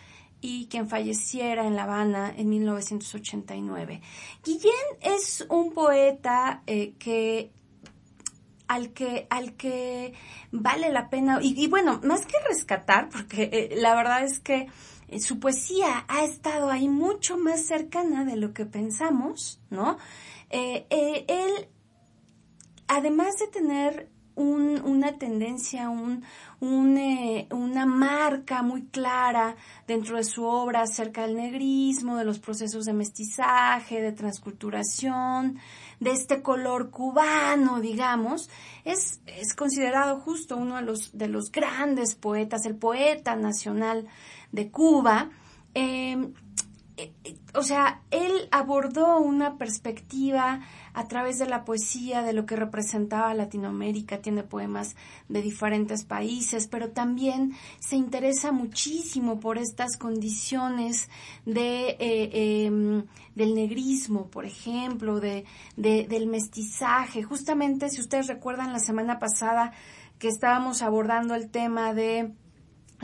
y 0.41 0.67
quien 0.67 0.89
falleciera 0.89 1.67
en 1.67 1.75
La 1.75 1.83
Habana 1.83 2.33
en 2.37 2.51
1989. 2.51 4.01
Guillén 4.45 4.73
es 5.01 5.45
un 5.51 5.73
poeta 5.73 6.63
que 6.67 7.51
al 8.69 8.93
que, 8.93 9.27
al 9.31 9.55
que 9.55 10.15
vale 10.53 10.93
la 10.93 11.11
pena, 11.11 11.41
y, 11.43 11.67
bueno, 11.67 12.01
más 12.05 12.27
que 12.27 12.37
rescatar, 12.49 13.09
porque 13.09 13.75
la 13.77 13.97
verdad 13.97 14.23
es 14.23 14.39
que 14.39 14.69
su 15.19 15.39
poesía 15.39 16.05
ha 16.09 16.25
estado 16.25 16.71
ahí 16.71 16.89
mucho 16.89 17.37
más 17.37 17.67
cercana 17.67 18.25
de 18.25 18.37
lo 18.37 18.53
que 18.53 18.67
pensamos, 18.67 19.61
¿no? 19.71 19.99
Eh, 20.51 20.87
eh, 20.91 21.25
él, 21.29 21.69
además 22.89 23.37
de 23.39 23.47
tener 23.49 24.11
una 24.37 25.17
tendencia, 25.17 25.89
un, 25.91 26.25
una 26.61 27.87
marca 27.87 28.63
muy 28.63 28.87
clara 28.87 29.55
dentro 29.87 30.17
de 30.17 30.25
su 30.25 30.45
obra 30.45 30.83
acerca 30.83 31.23
del 31.23 31.37
negrismo, 31.37 32.17
de 32.17 32.25
los 32.25 32.41
procesos 32.41 32.85
de 32.85 32.93
mestizaje, 32.93 34.01
de 34.01 34.13
transculturación, 34.13 35.59
de 36.01 36.11
este 36.11 36.43
color 36.43 36.91
cubano, 36.91 37.81
digamos, 37.81 38.51
es, 38.85 39.21
es 39.27 39.55
considerado 39.55 40.21
justo 40.21 40.57
uno 40.57 40.77
de 40.77 40.83
los, 40.83 41.17
de 41.17 41.29
los 41.29 41.53
grandes 41.53 42.17
poetas, 42.17 42.67
el 42.67 42.77
poeta 42.77 43.37
nacional 43.37 44.09
de 44.55 44.71
Cuba. 44.71 45.31
Em, 45.75 46.33
o 47.55 47.63
sea, 47.63 48.03
él 48.13 48.49
abordó 48.53 49.19
una 49.19 49.59
perspectiva 49.59 50.61
a 50.93 51.09
través 51.09 51.41
de 51.41 51.47
la 51.47 51.65
poesía 51.65 52.23
de 52.23 52.33
lo 52.33 52.47
que 52.47 52.55
representaba 52.55 53.35
Latinoamérica, 53.35 54.19
tiene 54.19 54.45
poemas 54.45 54.95
de 55.29 55.43
diferentes 55.43 56.05
países, 56.05 56.69
pero 56.69 56.91
también 56.91 57.53
se 57.81 57.97
interesa 57.97 58.53
muchísimo 58.53 59.41
por 59.41 59.59
estas 59.59 59.97
condiciones 59.97 61.09
de, 61.45 61.97
eh, 61.99 62.67
em, 62.67 63.07
del 63.35 63.57
negrismo, 63.57 64.29
por 64.29 64.45
ejemplo, 64.45 65.19
de, 65.19 65.45
del 65.77 66.29
mestizaje. 66.29 67.25
Justamente, 67.25 67.91
si 67.91 68.01
ustedes 68.01 68.29
recuerdan 68.29 68.73
la 68.73 68.79
semana 68.79 69.19
pasada 69.19 69.73
que 70.21 70.29
estábamos 70.29 70.81
abordando 70.81 71.35
el 71.35 71.51
tema 71.51 71.93
de 71.93 72.33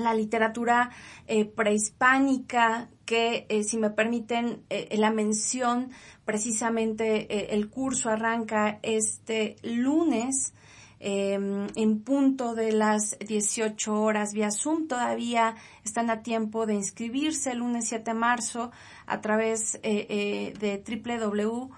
la 0.02 0.14
literatura 0.14 0.90
eh, 1.26 1.44
prehispánica, 1.44 2.88
que 3.04 3.46
eh, 3.48 3.64
si 3.64 3.76
me 3.76 3.90
permiten 3.90 4.62
eh, 4.70 4.96
la 4.98 5.10
mención, 5.10 5.90
precisamente 6.24 7.54
el 7.54 7.68
curso 7.68 8.08
arranca 8.08 8.78
este 8.82 9.56
lunes 9.62 10.54
em, 11.00 11.66
en 11.74 12.00
punto 12.02 12.54
de 12.54 12.72
las 12.72 13.18
18 13.18 14.00
horas 14.00 14.32
vía 14.32 14.50
Zoom. 14.50 14.86
Todavía 14.86 15.56
están 15.84 16.08
a 16.10 16.22
tiempo 16.22 16.66
de 16.66 16.74
inscribirse 16.74 17.52
el 17.52 17.58
lunes 17.58 17.88
7 17.88 18.12
de 18.12 18.14
marzo 18.14 18.70
a 19.06 19.20
través 19.20 19.80
de 19.82 20.84
www 20.86 21.70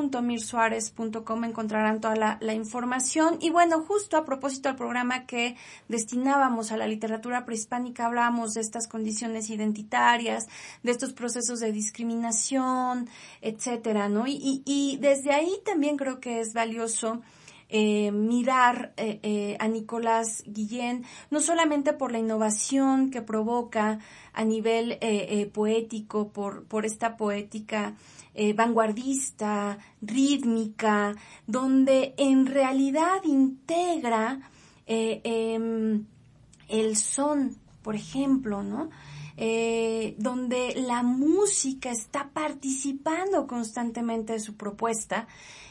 mirsuárez.com 0.00 1.44
encontrarán 1.44 2.00
toda 2.00 2.38
la, 2.40 2.54
información. 2.54 3.38
Y 3.40 3.50
bueno, 3.50 3.82
justo 3.82 4.16
a 4.16 4.24
propósito 4.24 4.68
del 4.68 4.76
programa 4.76 5.26
que 5.26 5.56
destinábamos 5.88 6.72
a 6.72 6.76
la 6.76 6.86
literatura 6.86 7.44
prehispánica, 7.44 8.06
hablábamos 8.06 8.54
de 8.54 8.62
estas 8.62 8.88
condiciones 8.88 9.50
identitarias, 9.50 10.48
de 10.82 10.92
estos 10.92 11.12
procesos 11.12 11.60
de 11.60 11.72
discriminación, 11.72 13.08
etcétera, 13.40 14.08
¿no? 14.08 14.24
Y, 14.26 14.98
desde 15.00 15.32
ahí 15.32 15.60
también 15.64 15.96
creo 15.96 16.20
que 16.20 16.40
es 16.40 16.54
valioso 16.54 17.20
eh, 17.68 18.12
mirar 18.12 18.92
eh, 18.96 19.18
eh, 19.22 19.56
a 19.58 19.68
Nicolás 19.68 20.42
Guillén, 20.46 21.04
no 21.30 21.40
solamente 21.40 21.92
por 21.92 22.12
la 22.12 22.18
innovación 22.18 23.10
que 23.10 23.22
provoca 23.22 23.98
a 24.32 24.44
nivel 24.44 24.98
poético, 25.52 26.28
por, 26.28 26.64
por 26.64 26.86
esta 26.86 27.16
poética 27.16 27.94
eh, 28.34 28.54
vanguardista, 28.54 29.76
rítmica, 30.00 31.14
donde 31.46 32.14
en 32.16 32.46
realidad 32.46 33.22
integra 33.24 34.50
eh, 34.86 35.20
em, 35.22 36.06
el 36.68 36.96
son, 36.96 37.58
por 37.82 37.94
ejemplo, 37.94 38.62
¿no? 38.62 38.88
Eh, 39.36 40.14
donde 40.18 40.74
la 40.76 41.02
música 41.02 41.90
está 41.90 42.30
participando 42.30 43.46
constantemente 43.46 44.32
de 44.32 44.40
su 44.40 44.56
propuesta 44.56 45.26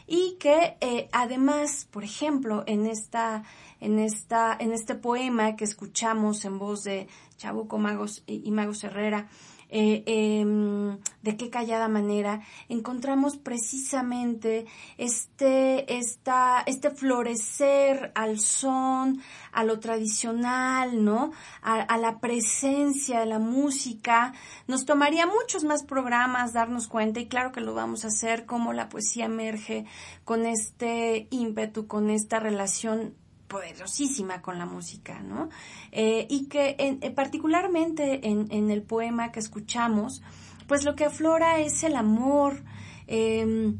y 0.06 0.38
que 0.40 0.78
además, 1.12 1.88
por 1.90 2.04
ejemplo, 2.04 2.64
en 2.68 2.86
esta, 2.86 3.44
en 3.80 3.98
esta, 3.98 4.56
en 4.60 4.72
este 4.72 4.96
poema 4.96 5.56
que 5.56 5.64
escuchamos 5.64 6.44
en 6.44 6.60
voz 6.60 6.84
de 6.84 7.08
Chabuco 7.38 7.78
Magos 7.78 8.24
y 8.28 8.52
Magos 8.52 8.84
Herrera, 8.84 9.30
eh, 9.74 10.04
em, 10.06 10.98
de 11.22 11.38
qué 11.38 11.50
callada 11.50 11.88
manera 11.88 12.42
encontramos 12.68 13.38
precisamente 13.38 14.66
este, 14.98 15.98
esta, 15.98 16.62
este 16.66 16.92
florecer 16.92 18.12
al 18.16 18.40
son, 18.40 19.22
a 19.54 19.64
lo 19.64 19.80
tradicional, 19.80 21.06
¿no? 21.06 21.32
A, 21.62 21.98
la 21.98 22.20
presencia 22.20 23.22
de 23.22 23.28
la 23.28 23.40
música. 23.40 24.34
Nos 24.68 24.86
tomaría 24.86 25.26
muchos 25.26 25.64
más 25.64 25.84
programas 25.84 26.52
darnos 26.52 26.88
cuenta 26.88 27.22
y 27.22 27.28
claro 27.28 27.54
que 27.54 27.62
lo 27.62 27.74
vamos 27.74 28.04
a 28.04 28.08
hacer 28.08 28.46
cómo 28.46 28.74
la 28.74 28.90
poesía 28.90 29.26
emerge 29.26 29.86
con 30.26 30.46
este 30.46 31.28
ímpetu, 31.30 31.88
con 31.88 32.10
esta 32.10 32.40
relación 32.40 33.16
poderosísima 33.52 34.42
con 34.42 34.58
la 34.58 34.66
música, 34.66 35.20
¿no? 35.20 35.50
Eh, 35.92 36.26
y 36.30 36.48
que 36.48 36.78
eh, 36.80 37.12
particularmente 37.12 38.26
en, 38.26 38.72
el 38.72 38.82
poema 38.82 39.34
que 39.34 39.42
escuchamos, 39.42 40.24
pues 40.68 40.86
lo 40.86 40.96
que 40.96 41.06
aflora 41.06 41.60
es 41.60 41.84
el 41.84 41.98
amor, 41.98 42.64
em, 43.08 43.78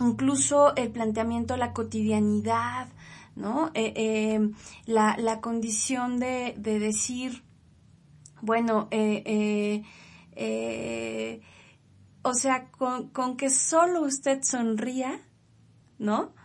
incluso 0.00 0.74
el 0.74 0.90
planteamiento 0.90 1.54
de 1.54 1.60
la 1.60 1.72
cotidianidad, 1.72 2.88
¿no? 3.36 3.70
Eh, 3.74 3.92
em, 4.34 4.54
la, 4.86 5.40
condición 5.40 6.18
de, 6.18 6.54
decir, 6.56 7.44
bueno, 8.42 8.88
o 12.22 12.34
sea, 12.34 12.70
con, 12.72 13.10
con, 13.10 13.36
que 13.36 13.48
solo 13.48 14.02
usted 14.02 14.40
sonría, 14.42 15.20
¿no? 15.98 16.36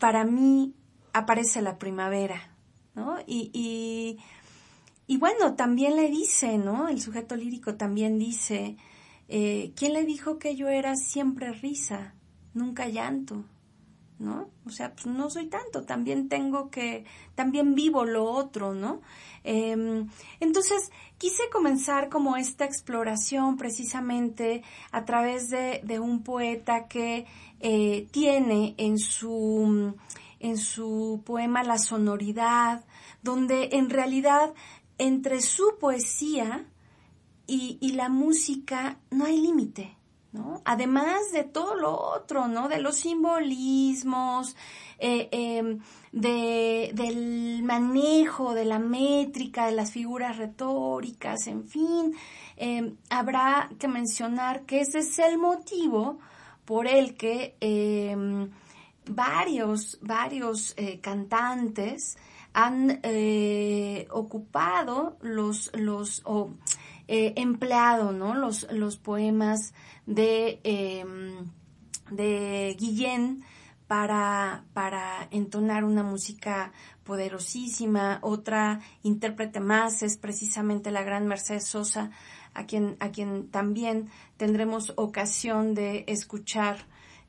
para 0.00 0.24
mí 0.24 0.74
aparece 1.14 1.62
la 1.62 1.78
primavera, 1.78 2.50
¿no? 2.94 3.18
Y, 3.26 3.50
y, 3.54 4.18
y 5.06 5.16
bueno, 5.16 5.54
también 5.54 5.96
le 5.96 6.10
dice, 6.10 6.58
¿no? 6.58 6.88
El 6.88 7.00
sujeto 7.00 7.36
lírico 7.36 7.76
también 7.76 8.18
dice, 8.18 8.76
eh, 9.28 9.72
¿quién 9.76 9.94
le 9.94 10.04
dijo 10.04 10.38
que 10.38 10.56
yo 10.56 10.68
era 10.68 10.96
siempre 10.96 11.52
risa, 11.52 12.14
nunca 12.52 12.88
llanto? 12.88 13.44
¿No? 14.18 14.48
O 14.64 14.70
sea, 14.70 14.94
pues 14.94 15.06
no 15.06 15.28
soy 15.28 15.46
tanto, 15.46 15.84
también 15.84 16.28
tengo 16.28 16.70
que, 16.70 17.04
también 17.34 17.74
vivo 17.74 18.04
lo 18.04 18.24
otro, 18.24 18.72
¿no? 18.72 19.02
Em, 19.42 20.08
entonces, 20.38 20.90
quise 21.18 21.42
comenzar 21.52 22.08
como 22.08 22.36
esta 22.36 22.64
exploración 22.64 23.56
precisamente 23.56 24.62
a 24.92 25.04
través 25.04 25.50
de, 25.50 25.80
de 25.84 25.98
un 25.98 26.22
poeta 26.22 26.86
que 26.86 27.26
eh, 27.60 28.06
tiene 28.12 28.74
en 28.78 28.98
su 28.98 29.94
en 30.44 30.58
su 30.58 31.22
poema 31.24 31.62
La 31.62 31.78
sonoridad, 31.78 32.84
donde 33.22 33.70
en 33.72 33.88
realidad 33.88 34.52
entre 34.98 35.40
su 35.40 35.78
poesía 35.80 36.66
y, 37.46 37.92
la 37.92 38.08
música 38.10 38.98
no 39.10 39.24
hay 39.24 39.40
límite, 39.40 39.96
¿no? 40.32 40.60
Además 40.64 41.32
de 41.32 41.44
todo 41.44 41.76
lo 41.76 41.98
otro, 41.98 42.46
¿no? 42.46 42.68
De 42.68 42.78
los 42.78 42.96
simbolismos, 42.96 44.54
eh, 44.98 45.28
em, 45.32 45.80
de, 46.12 46.90
del 46.94 47.62
manejo 47.62 48.52
de 48.52 48.66
la 48.66 48.78
métrica, 48.78 49.66
de 49.66 49.72
las 49.72 49.92
figuras 49.92 50.36
retóricas, 50.36 51.46
en 51.46 51.66
fin, 51.66 52.14
em, 52.56 52.96
habrá 53.08 53.70
que 53.78 53.88
mencionar 53.88 54.64
que 54.66 54.80
ese 54.80 54.98
es 54.98 55.18
el 55.18 55.38
motivo 55.38 56.18
por 56.64 56.86
el 56.86 57.14
que 57.14 57.56
em, 57.60 58.50
varios, 59.06 59.98
varios 60.00 60.74
eh, 60.76 61.00
cantantes 61.00 62.16
han 62.52 63.00
eh, 63.02 64.06
ocupado 64.10 65.18
los, 65.20 65.70
los, 65.74 66.22
o 66.24 66.52
eh, 67.08 67.34
empleado, 67.36 68.12
¿no? 68.12 68.34
Los, 68.34 68.70
los 68.70 68.96
poemas 68.96 69.74
de, 70.06 70.60
em, 70.62 71.50
de 72.10 72.76
Guillén 72.78 73.44
para, 73.88 74.64
para 74.72 75.28
entonar 75.30 75.84
una 75.84 76.02
música 76.02 76.72
poderosísima. 77.02 78.20
Otra 78.22 78.80
intérprete 79.02 79.60
más 79.60 80.02
es 80.02 80.16
precisamente 80.16 80.90
la 80.90 81.02
gran 81.02 81.26
Mercedes 81.26 81.66
Sosa, 81.66 82.10
a 82.54 82.66
quien, 82.66 82.96
a 83.00 83.10
quien 83.10 83.48
también 83.50 84.08
tendremos 84.36 84.92
ocasión 84.96 85.74
de 85.74 86.04
escuchar 86.06 86.86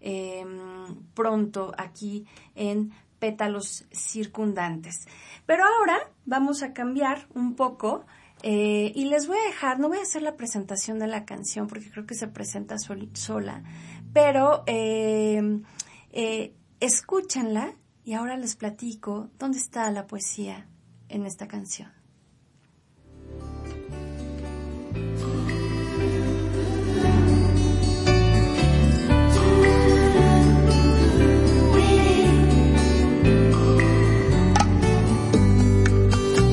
Em, 0.07 1.01
pronto 1.15 1.71
aquí 1.79 2.27
en 2.53 2.91
pétalos 3.17 3.85
circundantes. 3.91 5.07
Pero 5.47 5.63
ahora 5.63 5.97
vamos 6.25 6.61
a 6.61 6.73
cambiar 6.73 7.27
un 7.33 7.55
poco 7.55 8.05
eh, 8.43 8.91
y 8.93 9.05
les 9.05 9.27
voy 9.27 9.39
a 9.39 9.47
dejar, 9.47 9.79
no 9.79 9.87
voy 9.87 9.97
a 9.97 10.03
hacer 10.03 10.21
la 10.21 10.35
presentación 10.35 10.99
de 10.99 11.07
la 11.07 11.25
canción 11.25 11.65
porque 11.65 11.89
creo 11.89 12.05
que 12.05 12.13
se 12.13 12.27
presenta 12.27 12.75
sola, 12.77 13.63
pero 14.13 14.61
em, 14.67 15.63
eh, 16.11 16.53
escúchenla 16.79 17.73
y 18.03 18.13
ahora 18.13 18.37
les 18.37 18.55
platico 18.55 19.31
dónde 19.39 19.57
está 19.57 19.89
la 19.89 20.05
poesía 20.05 20.67
en 21.09 21.25
esta 21.25 21.47
canción. 21.47 21.91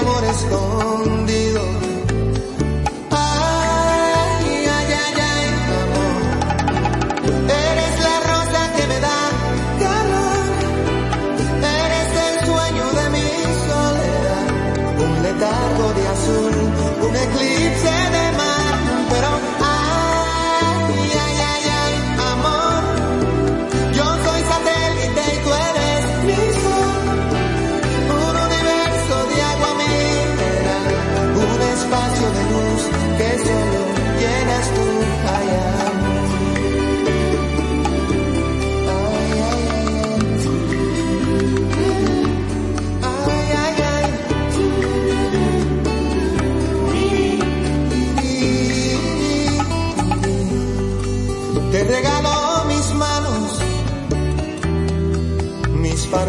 amor 0.00 0.24
escondido. 0.24 1.47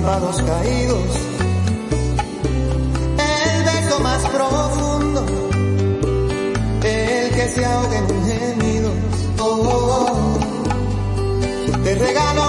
Párpados 0.02 0.42
caídos, 0.44 1.04
el 3.18 3.64
beso 3.66 4.00
más 4.00 4.22
profundo, 4.30 5.26
el 6.84 7.30
que 7.36 7.48
se 7.50 7.66
ahoga 7.66 7.98
en 7.98 8.04
un 8.16 8.26
gemido. 8.26 8.92
Oh, 9.40 9.44
oh, 9.44 10.40
oh. 11.76 11.84
Te 11.84 11.96
regalo 11.96 12.49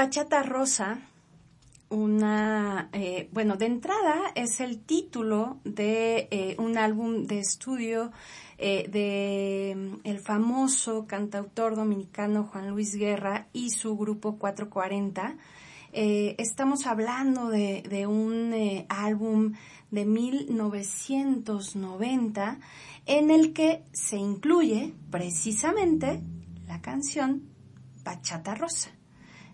Bachata 0.00 0.42
Rosa, 0.42 0.98
una, 1.90 2.88
eh, 2.94 3.28
bueno, 3.32 3.56
de 3.56 3.66
entrada 3.66 4.32
es 4.34 4.60
el 4.60 4.80
título 4.80 5.58
de 5.64 6.26
eh, 6.30 6.56
un 6.58 6.78
álbum 6.78 7.26
de 7.26 7.40
estudio 7.40 8.10
eh, 8.56 8.88
de 8.88 9.76
mm, 9.76 9.96
el 10.04 10.20
famoso 10.20 11.06
cantautor 11.06 11.76
dominicano 11.76 12.44
Juan 12.44 12.70
Luis 12.70 12.96
Guerra 12.96 13.48
y 13.52 13.72
su 13.72 13.94
grupo 13.98 14.38
440. 14.38 15.36
Eh, 15.92 16.34
estamos 16.38 16.86
hablando 16.86 17.50
de, 17.50 17.82
de 17.82 18.06
un 18.06 18.54
álbum 18.88 19.52
de 19.90 20.06
1990 20.06 22.58
en 23.04 23.30
el 23.30 23.52
que 23.52 23.84
se 23.92 24.16
incluye 24.16 24.94
precisamente 25.10 26.22
la 26.66 26.80
canción 26.80 27.42
Bachata 28.02 28.54
Rosa. 28.54 28.92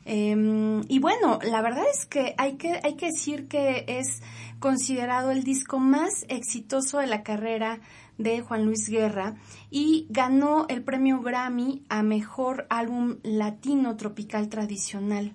Eh, 0.08 0.82
y 0.88 0.98
bueno, 1.00 1.40
la 1.42 1.60
verdad 1.62 1.84
es 1.92 2.06
que 2.06 2.34
hay, 2.38 2.56
que 2.56 2.80
hay 2.82 2.94
que 2.94 3.06
decir 3.06 3.48
que 3.48 3.84
es 3.88 4.22
considerado 4.60 5.32
el 5.32 5.42
disco 5.42 5.78
más 5.78 6.24
exitoso 6.28 6.98
de 6.98 7.08
la 7.08 7.22
carrera 7.22 7.80
de 8.16 8.40
Juan 8.40 8.64
Luis 8.64 8.88
Guerra 8.88 9.34
y 9.70 10.06
ganó 10.08 10.66
el 10.68 10.82
premio 10.82 11.20
Grammy 11.20 11.82
a 11.88 12.02
Mejor 12.02 12.66
Álbum 12.70 13.16
Latino 13.22 13.96
Tropical 13.96 14.48
Tradicional. 14.48 15.34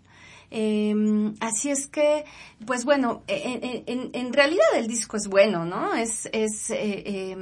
Eh, 0.54 0.94
así 1.40 1.70
es 1.70 1.88
que, 1.88 2.26
pues 2.66 2.84
bueno, 2.84 3.24
en, 3.28 3.84
en, 3.86 4.10
en, 4.12 4.34
realidad 4.34 4.66
el 4.76 4.88
disco 4.88 5.16
es 5.16 5.28
bueno, 5.30 5.64
¿no? 5.64 5.94
Es, 5.94 6.28
es, 6.34 6.70
eh, 6.72 7.04
eh, 7.06 7.38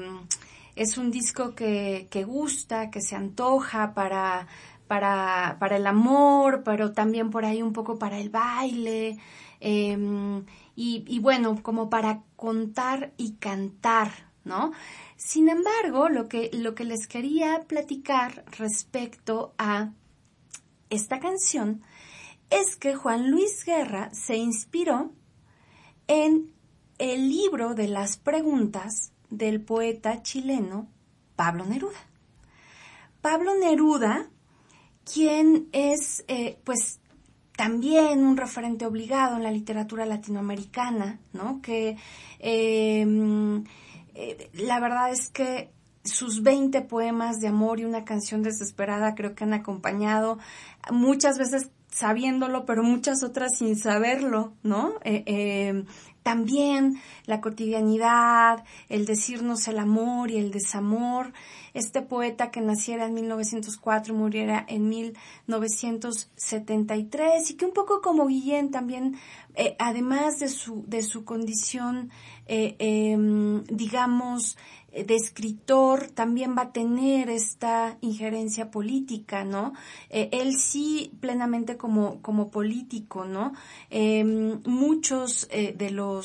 es 0.76 0.98
un 0.98 1.10
disco 1.10 1.56
que, 1.56 2.08
que 2.12 2.24
gusta, 2.24 2.92
que 2.92 3.02
se 3.02 3.16
antoja 3.16 3.96
para, 3.96 4.48
para, 4.90 5.58
para 5.60 5.78
el 5.78 5.86
amor, 5.86 6.64
pero 6.66 6.94
también 6.94 7.30
por 7.30 7.46
ahí 7.46 7.62
un 7.62 7.74
poco 7.74 8.00
para 8.00 8.18
el 8.18 8.32
baile. 8.32 9.20
Eh, 9.62 9.96
y, 10.76 11.06
y, 11.08 11.20
bueno, 11.20 11.62
como 11.62 11.92
para 11.92 12.24
contar 12.36 13.14
y 13.16 13.34
cantar, 13.34 14.12
¿no? 14.44 14.72
Sin 15.16 15.48
embargo, 15.48 16.10
lo 16.10 16.28
que, 16.28 16.50
lo 16.54 16.74
que 16.74 16.86
les 16.86 17.06
quería 17.06 17.66
platicar 17.68 18.44
respecto 18.58 19.54
a 19.60 19.92
esta 20.90 21.20
canción 21.20 21.84
es 22.50 22.76
que 22.76 22.96
Juan 22.96 23.30
Luis 23.30 23.64
Guerra 23.66 24.10
se 24.12 24.38
inspiró 24.38 25.12
en 26.08 26.52
el 26.98 27.30
libro 27.30 27.76
de 27.76 27.90
las 27.90 28.18
preguntas 28.18 29.12
del 29.30 29.62
poeta 29.62 30.24
chileno 30.24 30.88
Pablo 31.36 31.66
Neruda. 31.66 32.00
Pablo 33.22 33.54
Neruda, 33.54 34.30
quien 35.04 35.68
es, 35.72 36.24
eh, 36.28 36.58
pues, 36.64 37.00
también 37.56 38.26
un 38.26 38.38
referente 38.38 38.86
obligado 38.86 39.36
en 39.36 39.44
la 39.44 39.52
literatura 39.52 40.06
latinoamericana, 40.06 41.20
¿no? 41.34 41.62
Que 41.62 41.98
em, 42.40 43.66
eh, 44.16 44.50
la 44.54 44.80
verdad 44.80 45.12
es 45.12 45.30
que 45.30 45.70
sus 46.06 46.42
20 46.42 46.82
poemas 46.84 47.40
de 47.40 47.50
amor 47.50 47.80
y 47.80 47.86
una 47.86 48.06
canción 48.06 48.44
desesperada 48.44 49.14
creo 49.14 49.36
que 49.36 49.44
han 49.44 49.54
acompañado 49.54 50.40
muchas 50.90 51.38
veces 51.38 51.70
sabiéndolo, 51.92 52.66
pero 52.66 52.84
muchas 52.84 53.24
otras 53.24 53.58
sin 53.58 53.76
saberlo, 53.76 54.54
¿no? 54.64 54.94
Eh, 55.04 55.24
em, 55.26 55.86
también 56.30 57.02
la 57.26 57.42
cotidianidad, 57.42 58.64
el 58.88 59.08
decirnos 59.08 59.68
el 59.68 59.80
amor 59.80 60.30
y 60.30 60.38
el 60.38 60.52
desamor. 60.52 61.34
Este 61.74 62.04
poeta 62.04 62.52
que 62.52 62.62
naciera 62.62 63.06
en 63.06 63.16
1904 63.16 64.14
y 64.14 64.18
muriera 64.18 64.64
en 64.68 64.90
1973 64.90 67.50
y 67.50 67.56
que 67.56 67.66
un 67.66 67.74
poco 67.74 68.02
como 68.02 68.28
Guillén 68.28 68.70
también, 68.70 69.18
eh, 69.56 69.76
además 69.80 70.38
de 70.40 70.50
su, 70.50 70.84
de 70.88 71.02
su 71.04 71.24
condición, 71.26 72.12
eh, 72.48 72.76
em, 72.80 73.64
digamos, 73.66 74.58
eh, 74.92 75.04
de 75.04 75.16
escritor 75.16 76.08
también 76.08 76.56
va 76.58 76.64
a 76.64 76.72
tener 76.72 77.30
esta 77.30 78.00
injerencia 78.02 78.72
política, 78.72 79.44
¿no? 79.44 79.74
Él 80.10 80.56
sí 80.58 81.12
plenamente 81.20 81.78
como, 81.78 82.20
como 82.22 82.50
político, 82.50 83.26
¿no? 83.26 83.54
Em, 83.92 84.60
muchos 84.66 85.48
de 85.50 85.92
los 85.92 86.19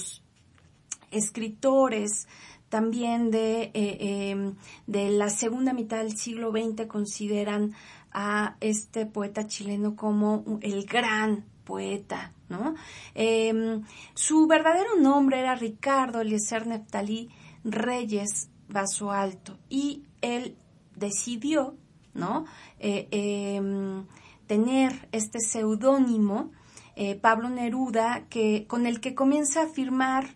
escritores 1.11 2.27
también 2.69 3.31
de, 3.31 3.71
em, 3.75 4.57
de 4.87 5.11
la 5.11 5.29
segunda 5.29 5.73
mitad 5.73 5.99
del 5.99 6.17
siglo 6.17 6.51
XX 6.51 6.87
consideran 6.87 7.73
a 8.13 8.57
este 8.61 9.07
poeta 9.07 9.47
chileno 9.47 9.97
como 9.97 10.59
el 10.61 10.85
gran 10.85 11.45
poeta, 11.65 12.33
¿no? 12.49 12.75
Em, 13.15 13.83
su 14.15 14.47
verdadero 14.47 14.97
nombre 15.01 15.41
era 15.41 15.55
Ricardo 15.55 16.21
Eliezer 16.21 16.67
Neftalí 16.67 17.31
Reyes 17.65 18.51
Vaso 18.69 19.11
Alto 19.11 19.59
y 19.69 20.05
él 20.21 20.57
decidió, 20.95 21.77
¿no? 22.13 22.45
Eh, 22.79 23.09
em, 23.11 24.07
tener 24.47 25.09
este 25.13 25.41
seudónimo, 25.41 26.53
eh, 26.97 27.15
Pablo 27.17 27.49
Neruda, 27.49 28.27
que, 28.29 28.67
con 28.67 28.87
el 28.87 29.01
que 29.01 29.15
comienza 29.15 29.63
a 29.63 29.69
firmar 29.69 30.27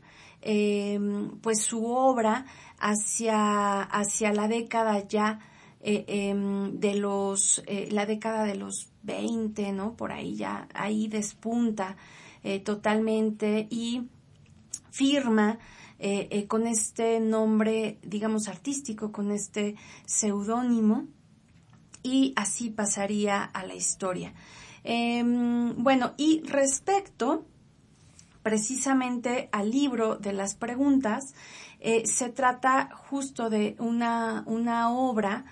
em, 0.40 1.38
pues 1.40 1.62
su 1.62 1.87
obra 1.87 2.47
hacia, 2.79 3.83
hacia 3.83 4.33
la 4.33 4.49
década 4.49 5.07
ya 5.07 5.40
eh, 5.81 6.05
em, 6.07 6.79
de 6.79 6.94
los, 6.94 7.62
la 7.90 8.07
década 8.07 8.44
de 8.44 8.57
los 8.57 8.90
20, 9.03 9.73
¿no? 9.73 9.97
Por 9.97 10.12
ahí 10.12 10.37
ya, 10.37 10.68
ahí 10.75 11.09
despunta 11.09 11.97
totalmente 12.64 13.66
y 13.68 14.09
firma 14.90 15.59
eh, 16.01 16.29
eh, 16.31 16.47
con 16.47 16.68
este 16.68 17.18
nombre, 17.18 17.99
digamos, 18.03 18.47
artístico, 18.47 19.11
con 19.11 19.33
este 19.33 19.75
seudónimo, 20.07 21.09
y 22.05 22.33
así 22.37 22.71
pasaría 22.71 23.42
a 23.42 23.66
la 23.66 23.75
historia. 23.75 24.33
Em, 24.90 25.74
bueno, 25.83 26.14
y 26.16 26.40
respecto 26.46 27.44
precisamente 28.42 29.51
al 29.53 29.70
libro 29.70 30.16
de 30.16 30.33
las 30.33 30.55
preguntas, 30.55 31.35
eh, 31.79 32.07
se 32.07 32.31
trata 32.31 32.88
justo 32.94 33.51
de 33.51 33.77
una, 33.81 34.44
una 34.46 34.90
obra 34.90 35.44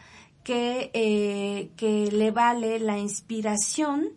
que, 0.42 0.90
que, 1.76 2.10
le 2.10 2.30
vale 2.30 2.78
la 2.78 2.96
inspiración 2.96 4.08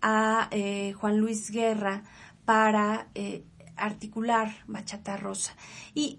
a 0.00 0.48
Juan 0.94 1.18
Luis 1.18 1.50
Guerra 1.50 2.04
para 2.46 3.08
articular 3.76 4.54
Bachata 4.66 5.16
Rosa. 5.16 5.54
Y 5.94 6.18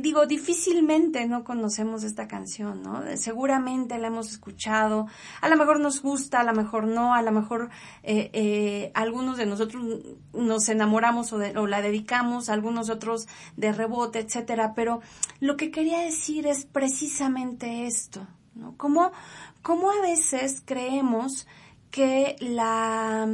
digo, 0.00 0.26
difícilmente 0.26 1.26
no 1.26 1.44
conocemos 1.44 2.04
esta 2.04 2.28
canción, 2.28 2.82
¿no? 2.82 3.02
Seguramente 3.16 3.98
la 3.98 4.08
hemos 4.08 4.30
escuchado, 4.30 5.06
a 5.40 5.48
lo 5.48 5.56
mejor 5.56 5.80
nos 5.80 6.02
gusta, 6.02 6.40
a 6.40 6.44
lo 6.44 6.52
mejor 6.52 6.86
no, 6.86 7.14
a 7.14 7.22
lo 7.22 7.32
mejor 7.32 7.70
eh, 8.02 8.30
eh, 8.32 8.90
algunos 8.94 9.36
de 9.36 9.46
nosotros 9.46 9.84
nos 10.32 10.68
enamoramos 10.68 11.32
o, 11.32 11.36
o, 11.36 11.66
la 11.66 11.82
dedicamos, 11.82 12.48
algunos 12.48 12.90
otros 12.90 13.26
de 13.56 13.72
rebote, 13.72 14.20
etcétera, 14.20 14.74
pero 14.74 15.00
lo 15.40 15.56
que 15.56 15.70
quería 15.70 16.00
decir 16.00 16.46
es 16.46 16.64
precisamente 16.64 17.86
esto, 17.86 18.26
¿no? 18.54 18.76
Como, 18.76 19.12
como 19.62 19.90
a 19.90 20.00
veces 20.00 20.62
creemos 20.64 21.46
que 21.90 22.36
la 22.40 23.26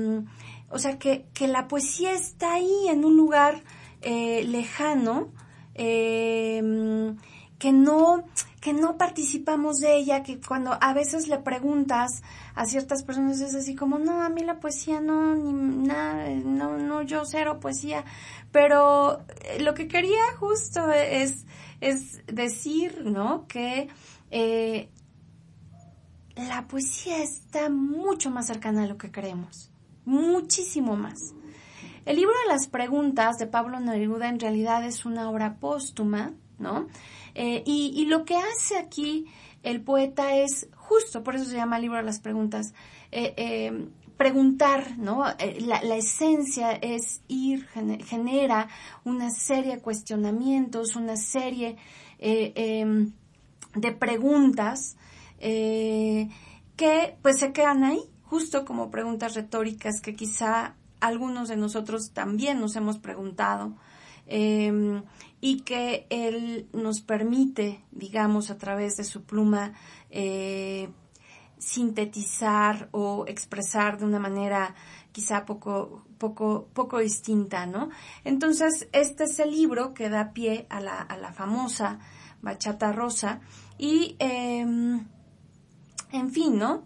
o 0.70 0.78
sea, 0.78 0.98
que, 0.98 1.26
que 1.34 1.48
la 1.48 1.68
poesía 1.68 2.12
está 2.12 2.54
ahí 2.54 2.88
en 2.88 3.04
un 3.04 3.16
lugar 3.16 3.62
eh, 4.02 4.44
lejano, 4.44 5.28
eh, 5.74 7.14
que 7.58 7.72
no 7.72 8.24
que 8.60 8.74
no 8.74 8.98
participamos 8.98 9.78
de 9.78 9.96
ella, 9.96 10.22
que 10.22 10.38
cuando 10.38 10.76
a 10.82 10.92
veces 10.92 11.28
le 11.28 11.38
preguntas 11.38 12.22
a 12.54 12.66
ciertas 12.66 13.02
personas 13.04 13.40
es 13.40 13.54
así 13.54 13.74
como, 13.74 13.98
no, 13.98 14.20
a 14.20 14.28
mí 14.28 14.44
la 14.44 14.60
poesía 14.60 15.00
no, 15.00 15.34
ni 15.34 15.54
nada, 15.54 16.28
no, 16.28 16.76
no, 16.76 17.00
yo 17.00 17.24
cero 17.24 17.58
poesía, 17.58 18.04
pero 18.52 19.24
eh, 19.44 19.62
lo 19.62 19.72
que 19.72 19.88
quería 19.88 20.20
justo 20.38 20.90
es, 20.92 21.46
es 21.80 22.20
decir, 22.26 23.02
¿no? 23.06 23.46
Que 23.46 23.88
eh, 24.30 24.90
la 26.36 26.68
poesía 26.68 27.22
está 27.22 27.70
mucho 27.70 28.30
más 28.30 28.46
cercana 28.46 28.84
a 28.84 28.86
lo 28.86 28.98
que 28.98 29.10
creemos 29.10 29.70
muchísimo 30.04 30.96
más. 30.96 31.34
El 32.06 32.16
libro 32.16 32.34
de 32.44 32.52
las 32.52 32.66
preguntas 32.66 33.36
de 33.36 33.46
Pablo 33.46 33.78
Neruda 33.78 34.28
en 34.28 34.40
realidad 34.40 34.84
es 34.84 35.04
una 35.04 35.28
obra 35.28 35.56
póstuma, 35.56 36.32
¿no? 36.58 36.86
Eh, 37.34 37.62
y, 37.66 38.06
lo 38.06 38.24
que 38.24 38.36
hace 38.36 38.76
aquí 38.76 39.26
el 39.62 39.82
poeta 39.82 40.34
es, 40.36 40.68
justo 40.74 41.22
por 41.22 41.36
eso 41.36 41.44
se 41.44 41.56
llama 41.56 41.78
libro 41.78 41.98
de 41.98 42.02
las 42.02 42.20
preguntas, 42.20 42.74
eh, 43.12 43.34
eh, 43.36 43.88
preguntar, 44.16 44.98
¿no? 44.98 45.24
La, 45.60 45.82
la, 45.82 45.96
esencia 45.96 46.72
es 46.72 47.22
ir, 47.28 47.66
genera 48.04 48.68
una 49.04 49.30
serie 49.30 49.76
de 49.76 49.82
cuestionamientos, 49.82 50.96
una 50.96 51.16
serie 51.16 51.76
em, 52.18 53.12
de 53.74 53.92
preguntas 53.92 54.96
que 55.38 57.16
pues 57.22 57.38
se 57.38 57.52
quedan 57.52 57.84
ahí, 57.84 58.02
justo 58.24 58.64
como 58.64 58.90
preguntas 58.90 59.34
retóricas 59.34 60.02
que 60.02 60.14
quizá 60.14 60.74
algunos 61.00 61.48
de 61.48 61.56
nosotros 61.56 62.12
también 62.12 62.60
nos 62.60 62.76
hemos 62.76 62.98
preguntado 62.98 63.76
em, 64.26 65.02
y 65.40 65.60
que 65.62 66.06
él 66.10 66.68
nos 66.72 67.00
permite, 67.00 67.84
digamos, 67.90 68.50
a 68.50 68.58
través 68.58 68.96
de 68.96 69.04
su 69.04 69.24
pluma, 69.24 69.72
eh, 70.10 70.88
sintetizar 71.58 72.88
o 72.92 73.24
expresar 73.26 73.98
de 73.98 74.06
una 74.06 74.18
manera 74.18 74.74
quizá 75.12 75.44
poco, 75.44 76.04
poco, 76.18 76.68
poco 76.72 76.98
distinta, 76.98 77.66
¿no? 77.66 77.90
Entonces, 78.24 78.88
este 78.92 79.24
es 79.24 79.38
el 79.40 79.50
libro 79.50 79.92
que 79.94 80.08
da 80.08 80.32
pie 80.32 80.66
a 80.70 80.80
la, 80.80 81.00
a 81.00 81.16
la 81.16 81.32
famosa 81.32 81.98
Bachata 82.42 82.92
Rosa 82.92 83.40
y, 83.78 84.16
em, 84.18 85.06
en 86.12 86.30
fin, 86.30 86.58
¿no? 86.58 86.84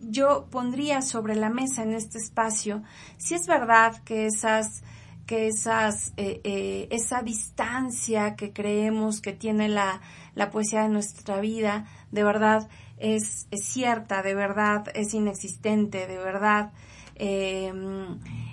Yo 0.00 0.46
pondría 0.50 1.02
sobre 1.02 1.34
la 1.34 1.50
mesa 1.50 1.82
en 1.82 1.94
este 1.94 2.18
espacio 2.18 2.82
si 3.18 3.34
es 3.34 3.46
verdad 3.46 3.96
que 4.04 4.26
esas 4.26 4.82
que 5.26 5.46
esas 5.46 6.12
eh, 6.16 6.40
eh, 6.44 6.88
esa 6.90 7.22
distancia 7.22 8.34
que 8.34 8.52
creemos 8.52 9.20
que 9.20 9.32
tiene 9.32 9.68
la, 9.68 10.00
la 10.34 10.50
poesía 10.50 10.82
de 10.82 10.88
nuestra 10.88 11.40
vida 11.40 11.86
de 12.10 12.24
verdad 12.24 12.68
es, 12.98 13.46
cierta 13.52 14.22
de 14.22 14.34
verdad 14.34 14.86
es 14.94 15.14
inexistente 15.14 16.06
de 16.06 16.18
verdad 16.18 16.72
eh, 17.14 17.72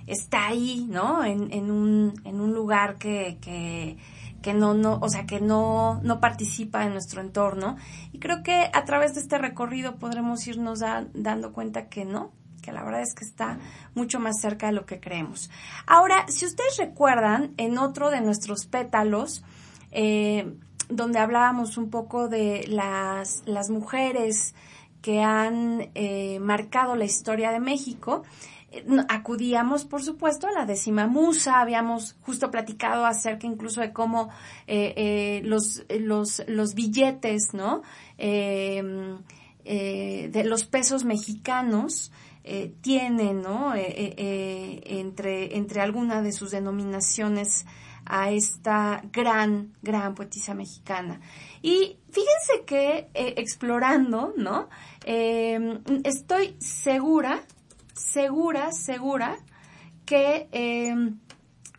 está 0.06 0.48
ahí 0.48 0.86
no 0.90 1.24
en, 1.24 1.52
en, 1.52 1.72
un, 1.72 2.14
en 2.26 2.42
un 2.42 2.54
lugar 2.54 2.98
que, 2.98 3.38
que 3.42 3.98
que 4.42 4.54
no, 4.54 4.74
no, 4.74 5.00
o 5.02 5.10
sea, 5.10 5.26
que 5.26 5.40
no, 5.40 6.00
no 6.04 6.20
participa 6.20 6.86
en 6.86 6.94
nuestro 6.94 7.22
entorno. 7.22 7.78
Y 8.12 8.20
creo 8.20 8.44
que 8.44 8.70
a 8.74 8.86
través 8.86 9.14
de 9.16 9.22
este 9.22 9.38
recorrido 9.38 9.96
podremos 9.96 10.46
irnos 10.48 10.80
dando 11.14 11.54
cuenta 11.54 11.90
que 11.90 12.06
no, 12.06 12.32
que 12.62 12.72
la 12.72 12.84
verdad 12.84 13.02
es 13.02 13.14
que 13.14 13.26
está 13.26 13.60
mucho 13.96 14.20
más 14.20 14.40
cerca 14.40 14.68
de 14.68 14.74
lo 14.74 14.86
que 14.86 15.00
creemos. 15.00 15.50
Ahora, 15.86 16.26
si 16.28 16.46
ustedes 16.46 16.78
recuerdan, 16.78 17.54
en 17.58 17.78
otro 17.78 18.10
de 18.10 18.22
nuestros 18.22 18.66
pétalos, 18.66 19.44
eh, 19.92 20.54
donde 20.90 21.20
hablábamos 21.20 21.78
un 21.78 21.90
poco 21.90 22.30
de 22.30 22.66
las, 22.68 23.44
las 23.46 23.70
mujeres 23.70 24.56
que 25.02 25.22
han 25.22 25.90
eh, 25.96 26.40
marcado 26.40 26.96
la 26.96 27.06
historia 27.06 27.52
de 27.52 27.60
México, 27.60 28.24
acudíamos, 29.10 29.86
por 29.86 30.04
supuesto, 30.04 30.48
a 30.48 30.52
la 30.52 30.66
décima 30.66 31.08
musa, 31.08 31.60
habíamos 31.62 32.16
justo 32.22 32.52
platicado 32.52 33.06
acerca 33.06 33.48
incluso 33.48 33.82
de 33.82 33.94
cómo 33.94 34.30
eh, 34.68 34.94
eh, 34.96 35.42
los, 35.44 35.84
los, 36.00 36.44
los 36.48 36.74
billetes, 36.74 37.54
¿no? 37.54 37.84
Em, 38.18 39.20
eh, 39.66 40.30
de 40.32 40.44
los 40.44 40.66
pesos 40.66 41.04
mexicanos 41.04 42.12
tienen, 42.80 43.42
¿no? 43.42 43.74
entre, 43.76 45.58
entre 45.58 45.82
alguna 45.82 46.22
de 46.22 46.32
sus 46.32 46.52
denominaciones 46.52 47.66
a 48.06 48.32
esta 48.32 49.04
gran, 49.12 49.74
gran 49.82 50.16
poetisa 50.16 50.54
mexicana. 50.54 51.20
Y 51.62 51.98
fíjense 52.10 52.64
que 52.66 53.10
explorando, 53.14 54.34
¿no? 54.38 54.70
Em, 55.04 55.82
estoy 56.06 56.56
segura 56.60 57.44
segura, 57.98 58.72
segura 58.72 59.38
que 60.06 60.48
em, 60.52 61.20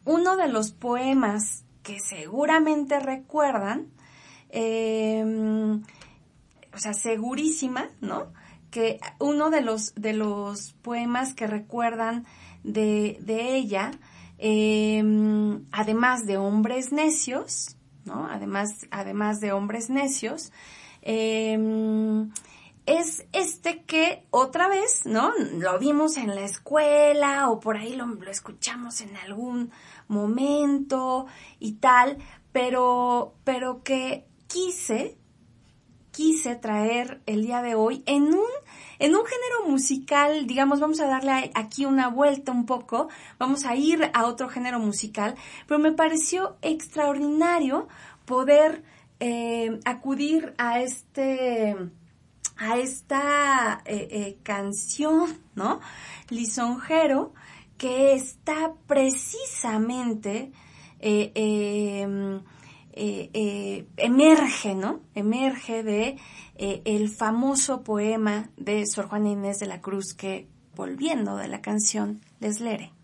uno 0.05 0.37
de 0.37 0.49
los 0.49 0.73
poemas 0.73 1.65
que 1.83 1.99
seguramente 2.01 3.01
recuerdan, 3.01 3.89
em, 4.51 5.83
o 6.75 6.79
sea, 6.79 6.93
segurísima, 6.93 7.89
¿no? 8.01 8.33
Que 8.71 9.01
uno 9.19 9.51
de 9.51 9.63
los, 9.63 9.95
de 9.95 10.13
los 10.13 10.75
poemas 10.83 11.35
que 11.35 11.47
recuerdan 11.47 12.27
de, 12.63 13.19
ella, 13.29 13.93
em, 14.37 15.65
además 15.73 16.27
de 16.27 16.37
hombres 16.37 16.93
necios, 16.93 17.77
¿no? 18.05 18.27
Además, 18.31 18.87
además 18.91 19.41
de 19.41 19.53
hombres 19.53 19.89
necios, 19.89 20.53
es 22.89 23.27
este 23.35 23.83
que 23.83 24.25
otra 24.31 24.67
vez, 24.67 25.05
¿no? 25.05 25.31
Lo 25.59 25.79
vimos 25.79 26.17
en 26.17 26.35
la 26.35 26.41
escuela 26.41 27.51
o 27.51 27.61
por 27.61 27.77
ahí 27.77 27.95
lo, 27.95 28.07
escuchamos 28.31 29.03
en 29.03 29.15
algún 29.19 29.71
momento 30.09 31.27
y 31.59 31.73
tal, 31.73 32.17
pero, 32.51 33.35
pero 33.45 33.83
que 33.83 34.27
quise, 34.47 35.19
quise 36.13 36.57
traer 36.57 37.21
el 37.27 37.43
día 37.43 37.61
de 37.61 37.75
hoy 37.75 38.03
en 38.07 38.23
un, 38.23 38.49
en 38.99 39.15
un 39.15 39.25
género 39.27 39.69
musical, 39.69 40.47
digamos, 40.47 40.81
vamos 40.81 41.01
a 41.01 41.09
darle 41.09 41.51
aquí 41.55 41.85
una 41.85 42.09
vuelta 42.09 42.53
un 42.53 42.65
poco, 42.65 43.09
vamos 43.39 43.67
a 43.67 43.77
ir 43.77 44.11
a 44.15 44.25
otro 44.25 44.49
género 44.49 44.79
musical, 44.79 45.35
pero 45.67 45.79
me 45.79 45.93
pareció 45.93 46.57
extraordinario 46.63 47.87
poder 48.25 48.83
eh, 49.21 49.79
acudir 49.85 50.55
a 50.57 50.81
este 50.81 51.77
a 52.59 52.77
esta 52.77 53.83
eh, 53.85 54.09
eh, 54.11 54.39
canción, 54.43 55.39
¿no? 55.55 55.81
Lisonjero, 56.29 57.33
que 57.77 58.15
está 58.15 58.75
precisamente, 58.87 60.53
eh, 60.99 61.33
em, 61.35 62.43
emerge, 63.97 64.75
¿no? 64.75 65.01
Emerge 65.15 65.85
de 65.85 66.17
el 66.57 67.09
famoso 67.11 67.85
poema 67.85 68.51
de 68.57 68.85
Sor 68.87 69.09
Juana 69.09 69.31
Inés 69.31 69.61
de 69.61 69.67
la 69.67 69.81
Cruz 69.81 70.15
que, 70.15 70.49
volviendo 70.75 71.37
de 71.37 71.47
la 71.47 71.63
canción, 71.63 72.21
les 72.41 72.61
leeré. 72.61 72.98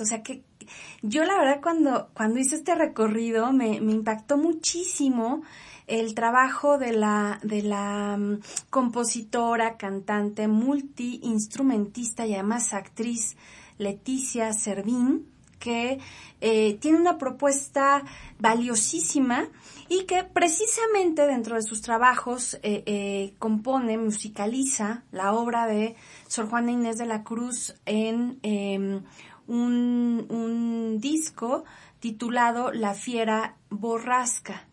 O 0.00 0.06
sea, 0.06 0.22
que 0.22 0.42
yo 1.02 1.24
la 1.24 1.36
verdad 1.38 1.60
cuando, 1.62 2.08
cuando 2.14 2.38
hice 2.38 2.56
este 2.56 2.74
recorrido 2.74 3.52
me, 3.52 3.80
me 3.80 3.92
impactó 3.92 4.36
muchísimo 4.36 5.42
el 5.88 6.14
trabajo 6.14 6.78
de 6.78 6.92
la, 6.92 7.40
de 7.42 7.62
la 7.62 8.16
mm, 8.18 8.40
compositora, 8.70 9.76
cantante, 9.76 10.46
multiinstrumentista 10.46 12.26
y 12.26 12.34
además 12.34 12.74
actriz 12.74 13.36
Leticia 13.78 14.52
Servín, 14.52 15.26
que 15.58 15.98
eh, 16.40 16.74
tiene 16.80 16.98
una 16.98 17.18
propuesta 17.18 18.04
valiosísima 18.38 19.48
y 19.88 20.04
que 20.04 20.22
precisamente 20.22 21.26
dentro 21.26 21.56
de 21.56 21.62
sus 21.62 21.80
trabajos 21.80 22.54
eh, 22.62 22.84
eh, 22.86 23.34
compone, 23.38 23.98
musicaliza 23.98 25.02
la 25.10 25.32
obra 25.32 25.66
de 25.66 25.96
Sor 26.28 26.48
Juana 26.48 26.70
Inés 26.70 26.98
de 26.98 27.06
la 27.06 27.24
Cruz 27.24 27.74
en 27.86 28.38
em, 28.42 29.02
un, 29.48 30.26
un 30.28 31.00
disco 31.00 31.64
titulado 31.98 32.70
La 32.72 32.94
Fiera 32.94 33.56
Borrasca. 33.70 34.68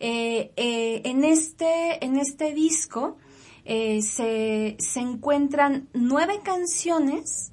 Eh, 0.00 0.52
eh, 0.56 1.02
en, 1.04 1.22
este, 1.22 2.04
en 2.04 2.16
este 2.16 2.52
disco 2.54 3.18
eh, 3.64 4.02
se, 4.02 4.76
se 4.78 5.00
encuentran 5.00 5.88
nueve 5.92 6.40
canciones 6.42 7.52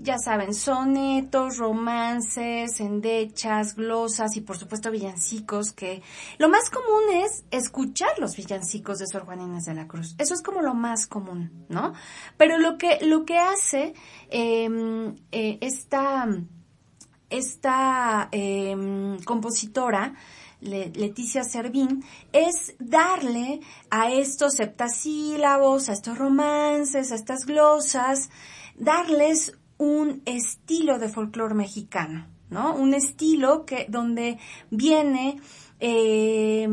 ya 0.00 0.18
saben, 0.18 0.54
sonetos, 0.54 1.58
romances, 1.58 2.80
endechas, 2.80 3.74
glosas 3.74 4.36
y 4.36 4.40
por 4.40 4.56
supuesto 4.56 4.90
villancicos, 4.90 5.72
que 5.72 6.02
lo 6.38 6.48
más 6.48 6.70
común 6.70 7.02
es 7.24 7.44
escuchar 7.50 8.18
los 8.18 8.36
villancicos 8.36 8.98
de 8.98 9.06
Sor 9.06 9.24
Juana 9.24 9.42
Inés 9.42 9.64
de 9.64 9.74
la 9.74 9.88
Cruz. 9.88 10.14
Eso 10.18 10.34
es 10.34 10.42
como 10.42 10.62
lo 10.62 10.74
más 10.74 11.06
común, 11.06 11.66
¿no? 11.68 11.94
Pero 12.36 12.58
lo 12.58 12.78
que, 12.78 12.98
lo 13.02 13.24
que 13.24 13.38
hace 13.38 13.94
em, 14.30 15.16
esta, 15.32 16.28
esta 17.28 18.28
em, 18.30 19.18
compositora, 19.24 20.14
Leticia 20.60 21.44
Servín, 21.44 22.04
es 22.32 22.74
darle 22.78 23.60
a 23.90 24.10
estos 24.10 24.54
septasílabos, 24.54 25.88
a 25.88 25.92
estos 25.92 26.18
romances, 26.18 27.12
a 27.12 27.14
estas 27.14 27.46
glosas, 27.46 28.28
darles 28.76 29.57
un 29.78 30.22
estilo 30.26 30.98
de 30.98 31.08
folclore 31.08 31.54
mexicano, 31.54 32.26
¿no? 32.50 32.74
Un 32.74 32.94
estilo 32.94 33.64
que, 33.64 33.86
donde 33.88 34.38
viene, 34.70 35.40
eh, 35.80 36.68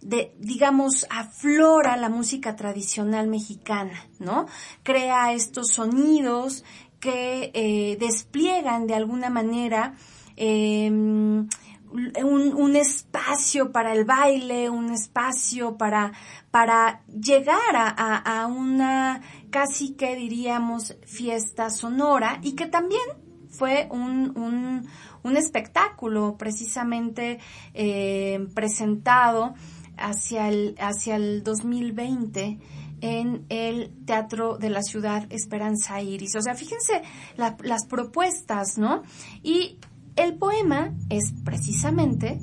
de, 0.00 0.34
digamos, 0.38 1.06
aflora 1.08 1.96
la 1.96 2.08
música 2.08 2.56
tradicional 2.56 3.28
mexicana, 3.28 4.06
¿no? 4.18 4.46
Crea 4.82 5.32
estos 5.32 5.68
sonidos 5.68 6.64
que 6.98 7.50
eh, 7.54 7.96
despliegan 7.98 8.86
de 8.86 8.94
alguna 8.94 9.30
manera 9.30 9.94
eh, 10.36 10.90
un, 10.90 12.54
un, 12.54 12.76
espacio 12.76 13.72
para 13.72 13.92
el 13.92 14.04
baile, 14.04 14.70
un 14.70 14.90
espacio 14.92 15.76
para, 15.76 16.12
para 16.50 17.02
llegar 17.06 17.74
a, 17.74 18.16
a, 18.16 18.46
una 18.46 19.22
casi 19.50 19.94
que 19.94 20.16
diríamos 20.16 20.96
fiesta 21.04 21.70
sonora 21.70 22.38
y 22.42 22.52
que 22.52 22.66
también 22.66 23.02
fue 23.48 23.88
un, 23.90 24.86
un, 25.22 25.36
espectáculo 25.36 26.36
precisamente 26.38 27.38
eh, 27.74 28.46
presentado 28.54 29.54
hacia 29.96 30.48
el, 30.48 30.76
hacia 30.78 31.16
el 31.16 31.42
2020 31.42 32.58
en 33.00 33.44
el 33.48 33.90
Teatro 34.04 34.56
de 34.56 34.70
la 34.70 34.82
Ciudad 34.82 35.26
Esperanza 35.30 36.00
Iris. 36.00 36.36
O 36.36 36.42
sea, 36.42 36.54
fíjense 36.54 37.02
la, 37.36 37.56
las 37.62 37.86
propuestas, 37.86 38.78
¿no? 38.78 39.02
Y 39.42 39.78
el 40.16 40.36
poema 40.36 40.94
es 41.08 41.32
precisamente 41.44 42.38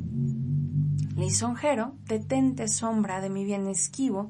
Lisonjero, 1.18 1.96
detente 2.06 2.68
sombra 2.68 3.22
de 3.22 3.32
mi 3.32 3.44
bien 3.44 3.68
esquivo, 3.68 4.30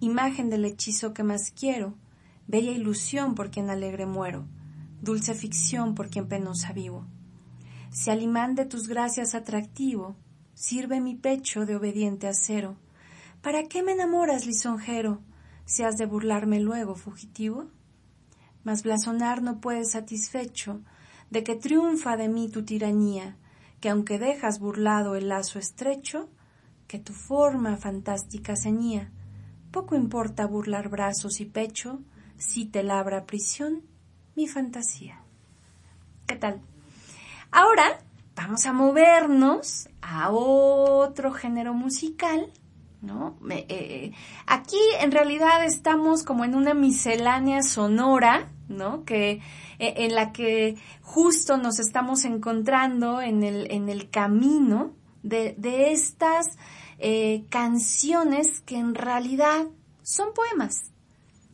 imagen 0.00 0.50
del 0.50 0.64
hechizo 0.64 1.14
que 1.14 1.22
más 1.22 1.52
quiero, 1.52 1.94
bella 2.46 2.70
ilusión 2.70 3.34
por 3.34 3.50
quien 3.50 3.70
alegre 3.70 4.06
muero, 4.06 4.46
dulce 5.00 5.34
ficción 5.34 5.94
por 5.94 6.08
quien 6.08 6.28
penosa 6.28 6.72
vivo. 6.72 7.06
Si 7.90 8.10
al 8.10 8.22
imán 8.22 8.54
de 8.54 8.66
tus 8.66 8.88
gracias 8.88 9.34
atractivo, 9.34 10.16
sirve 10.54 11.00
mi 11.00 11.14
pecho 11.14 11.66
de 11.66 11.76
obediente 11.76 12.28
acero, 12.28 12.76
¿para 13.42 13.64
qué 13.64 13.82
me 13.82 13.92
enamoras, 13.92 14.46
lisonjero, 14.46 15.20
si 15.64 15.82
has 15.82 15.96
de 15.96 16.06
burlarme 16.06 16.60
luego, 16.60 16.94
fugitivo? 16.94 17.66
Mas 18.64 18.82
blasonar 18.82 19.42
no 19.42 19.60
puedes 19.60 19.92
satisfecho, 19.92 20.82
de 21.30 21.42
que 21.42 21.56
triunfa 21.56 22.16
de 22.16 22.28
mí 22.28 22.48
tu 22.48 22.64
tiranía, 22.64 23.36
que 23.80 23.90
aunque 23.90 24.18
dejas 24.18 24.58
burlado 24.58 25.16
el 25.16 25.28
lazo 25.28 25.58
estrecho, 25.58 26.28
que 26.86 26.98
tu 26.98 27.12
forma 27.12 27.76
fantástica 27.76 28.54
ceñía, 28.56 29.10
poco 29.70 29.96
importa 29.96 30.46
burlar 30.46 30.88
brazos 30.88 31.40
y 31.40 31.44
pecho, 31.44 32.00
si 32.38 32.66
te 32.66 32.82
labra 32.82 33.26
prisión 33.26 33.82
mi 34.34 34.46
fantasía. 34.46 35.20
¿Qué 36.26 36.36
tal? 36.36 36.60
Ahora 37.50 38.00
vamos 38.34 38.66
a 38.66 38.72
movernos 38.72 39.88
a 40.02 40.30
otro 40.30 41.32
género 41.32 41.72
musical, 41.72 42.52
¿no? 43.00 43.38
Eh, 43.50 43.66
eh, 43.68 44.12
aquí 44.46 44.80
en 45.00 45.10
realidad 45.12 45.64
estamos 45.64 46.22
como 46.22 46.44
en 46.44 46.54
una 46.54 46.74
miscelánea 46.74 47.62
sonora, 47.62 48.50
¿no? 48.68 49.04
Que 49.04 49.40
eh, 49.78 49.94
en 49.96 50.14
la 50.14 50.32
que 50.32 50.76
justo 51.02 51.56
nos 51.56 51.78
estamos 51.78 52.24
encontrando 52.24 53.22
en 53.22 53.42
el, 53.42 53.70
en 53.70 53.88
el 53.88 54.10
camino 54.10 54.92
de, 55.22 55.54
de 55.58 55.92
estas 55.92 56.56
canciones 57.50 58.60
que 58.60 58.78
en 58.78 58.94
realidad 58.94 59.66
son 60.02 60.32
poemas 60.32 60.92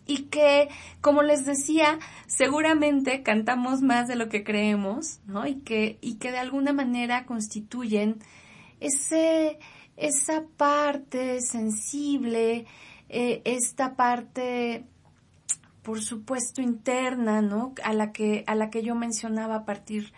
y 0.06 0.24
que, 0.24 0.68
como 1.00 1.22
les 1.22 1.44
decía, 1.44 1.98
seguramente 2.26 3.22
cantamos 3.22 3.82
más 3.82 4.08
de 4.08 4.16
lo 4.16 4.28
que 4.28 4.44
creemos, 4.44 5.20
¿no? 5.26 5.46
Y 5.46 5.56
que, 5.56 5.98
y 6.00 6.16
que 6.16 6.32
de 6.32 6.38
alguna 6.38 6.72
manera 6.72 7.24
constituyen 7.24 8.18
ese, 8.80 9.58
esa 9.96 10.44
parte 10.56 11.40
sensible, 11.40 12.66
eh, 13.08 13.42
esta 13.44 13.94
parte 13.94 14.84
por 15.82 16.00
supuesto 16.00 16.62
interna, 16.62 17.42
¿no? 17.42 17.74
A 17.84 17.92
la 17.92 18.12
que, 18.12 18.44
a 18.46 18.54
la 18.54 18.70
que 18.70 18.82
yo 18.82 18.94
mencionaba 18.94 19.56
a 19.56 19.64
partir 19.64 20.12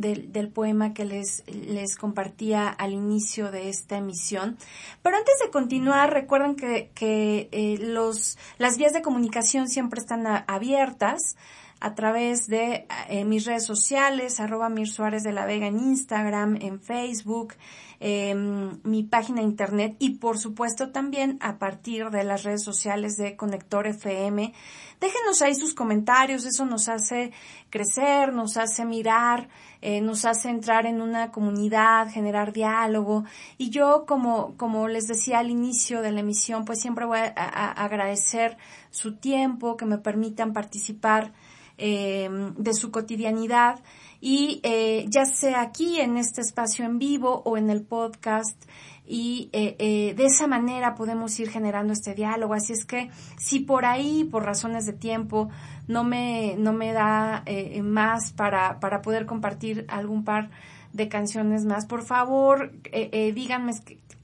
del, 0.00 0.32
del, 0.32 0.48
poema 0.48 0.94
que 0.94 1.04
les, 1.04 1.42
les 1.46 1.96
compartía 1.96 2.68
al 2.68 2.92
inicio 2.92 3.50
de 3.50 3.68
esta 3.68 3.96
emisión. 3.96 4.56
Pero 5.02 5.16
antes 5.16 5.34
de 5.44 5.50
continuar, 5.50 6.12
recuerden 6.12 6.54
que, 6.54 6.90
que 6.94 7.48
eh, 7.52 7.78
los, 7.80 8.38
las 8.58 8.78
vías 8.78 8.92
de 8.92 9.02
comunicación 9.02 9.68
siempre 9.68 10.00
están 10.00 10.26
abiertas 10.46 11.36
a 11.80 11.94
través 11.94 12.46
de 12.48 12.86
eh, 13.08 13.24
mis 13.24 13.44
redes 13.44 13.64
sociales, 13.64 14.40
arroba 14.40 14.68
Mir 14.68 14.88
Suárez 14.88 15.22
de 15.22 15.32
la 15.32 15.46
Vega 15.46 15.66
en 15.66 15.78
Instagram, 15.78 16.56
en 16.60 16.80
Facebook, 16.80 17.54
eh, 18.00 18.34
mi 18.34 19.02
página 19.02 19.42
internet 19.42 19.96
y 19.98 20.18
por 20.18 20.38
supuesto 20.38 20.90
también 20.90 21.36
a 21.40 21.58
partir 21.58 22.10
de 22.10 22.22
las 22.22 22.44
redes 22.44 22.62
sociales 22.62 23.16
de 23.16 23.34
Conector 23.36 23.88
FM. 23.88 24.52
Déjenos 25.00 25.42
ahí 25.42 25.54
sus 25.54 25.74
comentarios, 25.74 26.44
eso 26.44 26.64
nos 26.64 26.88
hace 26.88 27.32
crecer, 27.70 28.32
nos 28.32 28.56
hace 28.56 28.84
mirar, 28.84 29.48
eh, 29.82 30.00
nos 30.00 30.24
hace 30.24 30.48
entrar 30.48 30.86
en 30.86 31.00
una 31.00 31.30
comunidad, 31.30 32.08
generar 32.10 32.52
diálogo. 32.52 33.24
Y 33.58 33.70
yo, 33.70 34.04
como, 34.06 34.56
como 34.56 34.88
les 34.88 35.06
decía 35.06 35.40
al 35.40 35.50
inicio 35.50 36.02
de 36.02 36.12
la 36.12 36.20
emisión, 36.20 36.64
pues 36.64 36.80
siempre 36.80 37.04
voy 37.04 37.18
a 37.18 37.72
agradecer 37.84 38.56
su 38.90 39.16
tiempo, 39.16 39.76
que 39.76 39.86
me 39.86 39.98
permitan 39.98 40.52
participar 40.52 41.32
eh, 41.80 42.28
de 42.56 42.74
su 42.74 42.90
cotidianidad 42.90 43.78
y 44.20 44.60
eh, 44.62 45.06
ya 45.08 45.24
sea 45.24 45.60
aquí 45.60 46.00
en 46.00 46.16
este 46.16 46.40
espacio 46.40 46.84
en 46.84 46.98
vivo 46.98 47.42
o 47.44 47.56
en 47.56 47.70
el 47.70 47.82
podcast 47.82 48.64
y 49.06 49.48
eh, 49.52 49.74
eh, 49.78 50.14
de 50.14 50.26
esa 50.26 50.46
manera 50.46 50.94
podemos 50.94 51.38
ir 51.40 51.48
generando 51.48 51.94
este 51.94 52.14
diálogo. 52.14 52.52
Así 52.52 52.74
es 52.74 52.84
que 52.84 53.10
si 53.38 53.60
por 53.60 53.86
ahí, 53.86 54.24
por 54.24 54.44
razones 54.44 54.84
de 54.84 54.92
tiempo, 54.92 55.48
no 55.88 56.04
me, 56.04 56.54
no 56.58 56.72
me 56.72 56.92
da 56.92 57.42
eh, 57.46 57.82
más 57.82 58.32
para, 58.32 58.78
para 58.78 59.00
poder 59.00 59.26
compartir 59.26 59.86
algún 59.88 60.24
par 60.24 60.50
de 60.92 61.08
canciones 61.08 61.64
más, 61.64 61.86
por 61.86 62.02
favor, 62.02 62.72
eh, 62.84 63.08
eh, 63.12 63.32
díganme 63.32 63.72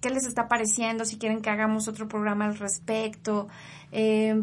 qué, 0.00 0.10
les 0.10 0.26
está 0.26 0.48
pareciendo, 0.48 1.06
si 1.06 1.16
quieren 1.18 1.40
que 1.40 1.50
hagamos 1.50 1.88
otro 1.88 2.08
programa 2.08 2.44
al 2.44 2.58
respecto, 2.58 3.48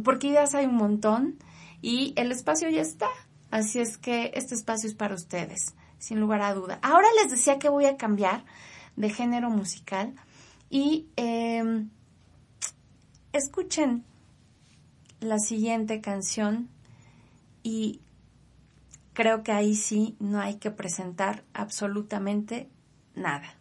porque 0.04 0.28
ideas 0.28 0.56
hay 0.56 0.66
un 0.66 0.76
montón 0.76 1.36
y 1.82 2.14
el 2.16 2.32
espacio 2.32 2.68
ya 2.70 2.82
está. 2.82 3.08
Así 3.52 3.80
es 3.80 3.98
que 3.98 4.32
este 4.34 4.56
espacio 4.56 4.90
es 4.90 4.96
para 4.96 5.14
ustedes, 5.14 5.76
sin 6.00 6.20
lugar 6.20 6.42
a 6.42 6.54
duda. 6.54 6.80
Ahora 6.82 7.08
les 7.22 7.32
decía 7.32 7.60
que 7.60 7.70
voy 7.70 7.86
a 7.86 7.98
cambiar 7.98 8.46
de 8.96 9.10
género 9.10 9.50
musical 9.50 10.16
y 10.70 11.08
eh, 11.18 11.86
escuchen 13.34 14.06
la 15.20 15.38
siguiente 15.38 16.02
canción 16.02 16.70
y 17.62 18.02
creo 19.14 19.44
que 19.44 19.52
ahí 19.52 19.76
sí 19.76 20.16
no 20.20 20.40
hay 20.40 20.56
que 20.56 20.72
presentar 20.72 21.44
absolutamente 21.54 22.70
nada. 23.16 23.61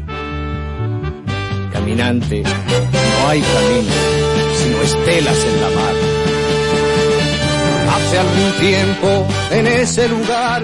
caminante, 1.81 2.43
no 2.43 3.27
hay 3.27 3.41
camino, 3.41 3.93
sino 4.57 4.81
estelas 4.81 5.45
en 5.45 5.61
la 5.61 5.69
mar. 5.69 5.95
Hace 7.95 8.17
algún 8.19 8.51
tiempo, 8.59 9.27
en 9.51 9.67
ese 9.67 10.07
lugar, 10.07 10.61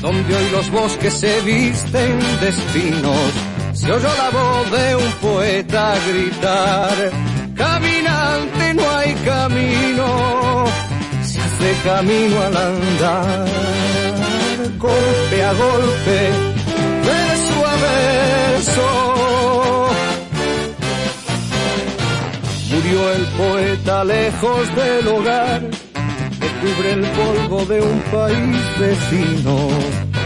donde 0.00 0.36
hoy 0.36 0.50
los 0.50 0.70
bosques 0.70 1.14
se 1.14 1.40
visten 1.42 2.18
de 2.40 2.48
espinos, 2.48 3.32
se 3.74 3.92
oyó 3.92 4.08
la 4.18 4.30
voz 4.30 4.70
de 4.72 4.96
un 4.96 5.12
poeta 5.20 5.94
gritar, 6.08 7.12
caminante 7.54 8.74
no 8.74 8.90
hay 8.90 9.14
camino, 9.24 10.64
se 11.22 11.40
hace 11.40 11.76
camino 11.84 12.42
al 12.42 12.56
andar, 12.56 13.46
golpe 14.78 15.44
a 15.44 15.52
golpe, 15.52 16.30
verso 17.04 17.66
a 17.66 17.76
verso 17.76 19.11
Murió 22.92 23.12
el 23.14 23.24
poeta 23.24 24.04
lejos 24.04 24.76
del 24.76 25.08
hogar, 25.08 25.62
que 25.62 26.48
cubre 26.60 26.92
el 26.92 27.00
polvo 27.00 27.64
de 27.64 27.80
un 27.80 28.00
país 28.00 28.78
vecino. 28.78 29.68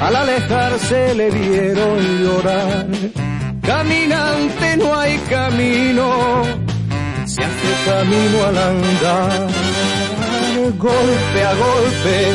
Al 0.03 0.17
alejarse 0.17 1.15
le 1.15 1.31
vieron 1.31 2.25
llorar. 2.25 2.87
Caminante 3.63 4.77
no 4.79 4.99
hay 4.99 5.17
camino, 5.31 6.43
se 7.25 7.45
hace 7.45 7.73
camino 7.85 8.45
al 8.47 8.59
andar. 8.59 9.49
Golpe 10.77 11.45
a 11.45 11.55
golpe, 11.55 12.33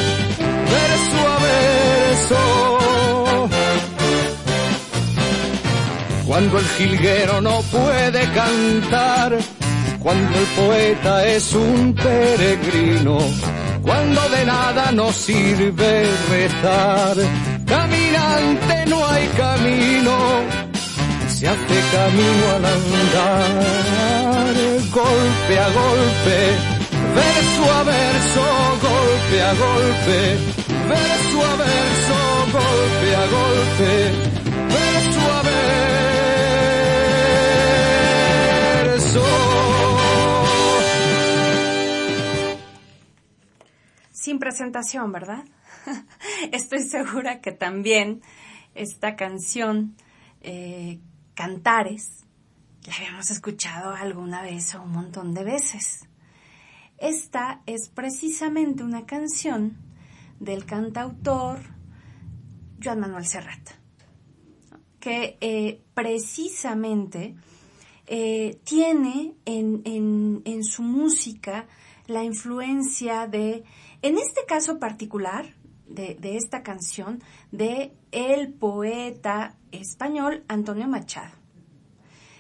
verso 0.72 1.20
a 1.28 1.40
verso. 1.44 2.38
Cuando 6.26 6.58
el 6.58 6.66
jilguero 6.78 7.42
no 7.42 7.62
puede 7.64 8.22
cantar, 8.32 9.38
cuando 10.02 10.38
el 10.38 10.45
poeta 10.45 11.26
es 11.28 11.54
un 11.54 11.93
peregrino, 11.93 13.20
cuando 13.84 14.30
de 14.30 14.45
nada 14.45 14.91
nos 14.91 15.16
sirve 15.16 16.08
rezar. 16.30 17.18
Caminante 17.66 18.86
no 18.88 19.08
hay 19.08 19.28
camino, 19.28 20.41
se 21.28 21.47
hace 21.47 21.82
camino 21.91 22.49
al 22.56 22.66
andar, 22.66 24.56
golpe 24.91 25.60
a 25.60 25.70
golpe, 25.70 26.56
verso 27.16 27.72
a 27.72 27.84
verso, 27.84 28.43
golpe 28.82 29.41
a 29.41 29.54
golpe, 29.54 30.38
verso 30.89 31.45
a 31.45 31.56
verso, 31.56 32.16
golpe 32.52 33.16
a 33.16 33.26
golpe, 33.38 34.12
verso 34.68 35.22
a 35.32 35.41
verso. 35.43 35.72
Sin 44.22 44.38
presentación, 44.38 45.11
¿verdad? 45.11 45.43
Estoy 46.51 46.84
segura 46.84 47.41
que 47.41 47.51
también 47.51 48.22
esta 48.76 49.15
canción, 49.15 49.95
eh, 50.41 50.99
Cantares, 51.34 52.24
la 52.86 52.95
habíamos 52.95 53.32
escuchado 53.32 53.93
alguna 53.95 54.43
vez 54.43 54.76
o 54.76 54.84
un 54.84 54.91
montón 54.91 55.34
de 55.34 55.43
veces. 55.43 56.07
Esta 56.99 57.63
es 57.65 57.89
precisamente 57.89 58.84
una 58.84 59.07
canción 59.07 59.78
del 60.39 60.65
cantautor 60.65 61.59
Joan 62.84 62.99
Manuel 62.99 63.26
Serrat, 63.26 63.72
que 64.99 65.38
eh, 65.41 65.82
precisamente 65.95 67.36
eh, 68.05 68.59
tiene 68.65 69.36
en 69.45 70.63
su 70.63 70.84
música 70.84 71.65
la 72.11 72.24
influencia 72.24 73.28
de 73.28 73.63
en 74.02 74.18
este 74.18 74.45
caso 74.47 74.80
particular 74.80 75.54
de, 75.88 76.38
esta 76.38 76.64
canción, 76.64 77.22
de 77.52 77.93
el 78.12 78.54
poeta 78.54 79.58
español 79.72 80.43
Antonio 80.47 80.88
Machado. 80.88 81.36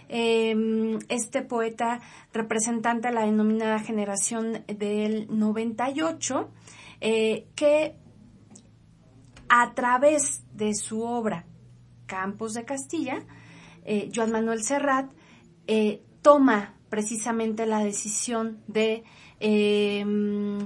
Em, 0.07 0.99
este 1.07 1.41
poeta 1.41 2.01
representante 2.33 3.07
de 3.07 3.13
la 3.13 3.25
denominada 3.25 3.79
generación 3.79 4.63
del 4.67 5.27
98, 5.29 6.49
eh, 6.99 7.47
que 7.55 7.95
a 9.47 9.73
través 9.73 10.43
de 10.53 10.73
su 10.73 11.01
obra 11.01 11.45
Campos 12.05 12.53
de 12.53 12.65
Castilla, 12.65 13.23
eh, 13.85 14.11
Joan 14.13 14.31
Manuel 14.31 14.63
Serrat 14.63 15.11
eh, 15.67 16.01
toma 16.21 16.75
precisamente 16.89 17.65
la 17.65 17.79
decisión 17.79 18.59
de 18.67 19.03
em, 19.39 20.59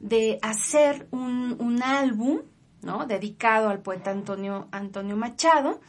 de 0.00 0.38
hacer 0.42 1.08
un, 1.10 1.56
un 1.58 1.82
álbum, 1.82 2.40
¿no? 2.82 3.06
Dedicado 3.06 3.68
al 3.68 3.80
poeta 3.80 4.10
Antonio, 4.10 4.68
Antonio 4.70 5.16
Machado 5.16 5.80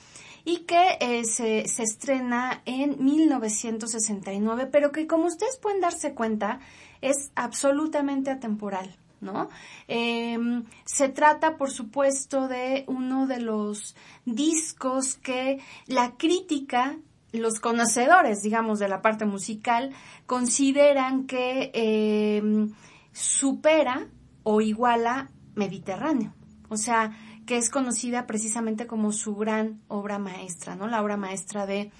y 0.46 0.60
que 0.60 0.98
eh, 1.00 1.26
se, 1.26 1.68
se, 1.68 1.84
estrena 1.84 2.62
en 2.66 3.04
1969, 3.04 4.68
pero 4.72 4.92
que 4.92 5.06
como 5.06 5.26
ustedes 5.26 5.58
pueden 5.58 5.82
darse 5.82 6.14
cuenta 6.14 6.60
es 7.02 7.32
absolutamente 7.36 8.32
atemporal, 8.32 8.96
¿no? 9.22 9.50
Em, 9.88 10.66
se 10.86 11.10
trata, 11.10 11.58
por 11.58 11.72
supuesto, 11.72 12.48
de 12.48 12.84
uno 12.88 13.28
de 13.28 13.40
los 13.42 13.96
discos 14.26 15.16
que 15.16 15.60
la 15.88 16.16
crítica, 16.18 16.98
los 17.32 17.60
conocedores, 17.60 18.42
digamos, 18.42 18.80
de 18.80 18.88
la 18.88 19.02
parte 19.02 19.26
musical, 19.26 19.94
consideran 20.26 21.28
que 21.28 21.72
em, 21.74 22.74
supera 23.20 24.08
o 24.44 24.62
iguala 24.62 25.32
Mediterráneo. 25.56 26.34
O 26.70 26.78
sea, 26.78 27.18
que 27.46 27.58
es 27.58 27.70
conocida 27.70 28.28
precisamente 28.28 28.88
como 28.88 29.12
su 29.12 29.36
gran 29.36 29.82
obra 29.88 30.20
maestra, 30.20 30.76
¿no? 30.76 30.88
La 30.88 31.02
obra 31.02 31.18
maestra 31.18 31.66
de 31.66 31.92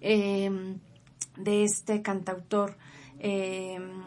em, 0.00 0.78
de 1.36 1.64
este 1.64 2.02
cantautor 2.02 2.76
em, 3.18 4.02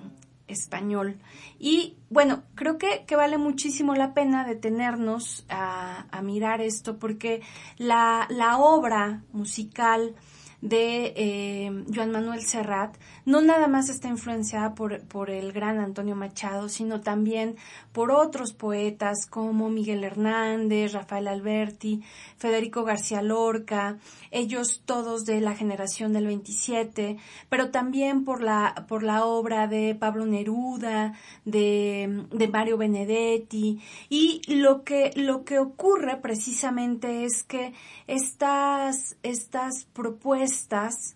español. 0.48 1.18
Y 1.60 1.98
bueno, 2.10 2.44
creo 2.56 2.78
que, 2.78 3.04
que, 3.06 3.16
vale 3.16 3.38
muchísimo 3.38 3.96
la 3.96 4.14
pena 4.14 4.46
detenernos 4.46 5.46
a, 5.50 6.08
a 6.12 6.22
mirar 6.22 6.62
esto 6.62 7.00
porque 7.00 7.42
la, 7.78 8.28
la 8.30 8.58
obra 8.58 9.24
musical 9.34 10.16
de 10.62 11.14
eh, 11.16 11.86
Joan 11.94 12.12
Manuel 12.12 12.42
Serrat 12.42 12.96
no 13.26 13.42
nada 13.42 13.68
más 13.68 13.90
está 13.90 14.08
influenciada 14.08 14.74
por, 14.74 15.02
por 15.04 15.30
el 15.30 15.52
gran 15.52 15.80
Antonio 15.80 16.16
Machado, 16.16 16.70
sino 16.70 17.02
también 17.02 17.58
por 17.92 18.12
otros 18.12 18.54
poetas 18.54 19.28
como 19.30 19.70
Miguel 19.70 20.04
Hernández, 20.04 20.94
Rafael 20.94 21.28
Alberti, 21.28 22.02
Federico 22.38 22.86
García 22.86 23.22
Lorca, 23.22 23.98
ellos 24.32 24.82
todos 24.86 25.26
de 25.26 25.42
la 25.42 25.56
generación 25.56 26.14
del 26.14 26.28
27, 26.28 27.18
pero 27.50 27.70
también 27.70 28.24
por 28.24 28.42
la, 28.42 28.86
por 28.88 29.04
la 29.04 29.26
obra 29.26 29.68
de 29.68 29.94
Pablo 29.94 30.26
Neruda, 30.26 31.14
de, 31.44 32.26
de 32.32 32.48
Mario 32.48 32.78
Benedetti, 32.78 33.82
y 34.10 34.42
lo 34.48 34.84
que, 34.84 35.12
lo 35.16 35.44
que 35.44 35.60
ocurre 35.60 36.18
precisamente 36.18 37.26
es 37.26 37.44
que 37.44 37.74
estas, 38.08 39.18
estas 39.22 39.86
propuestas, 39.94 40.47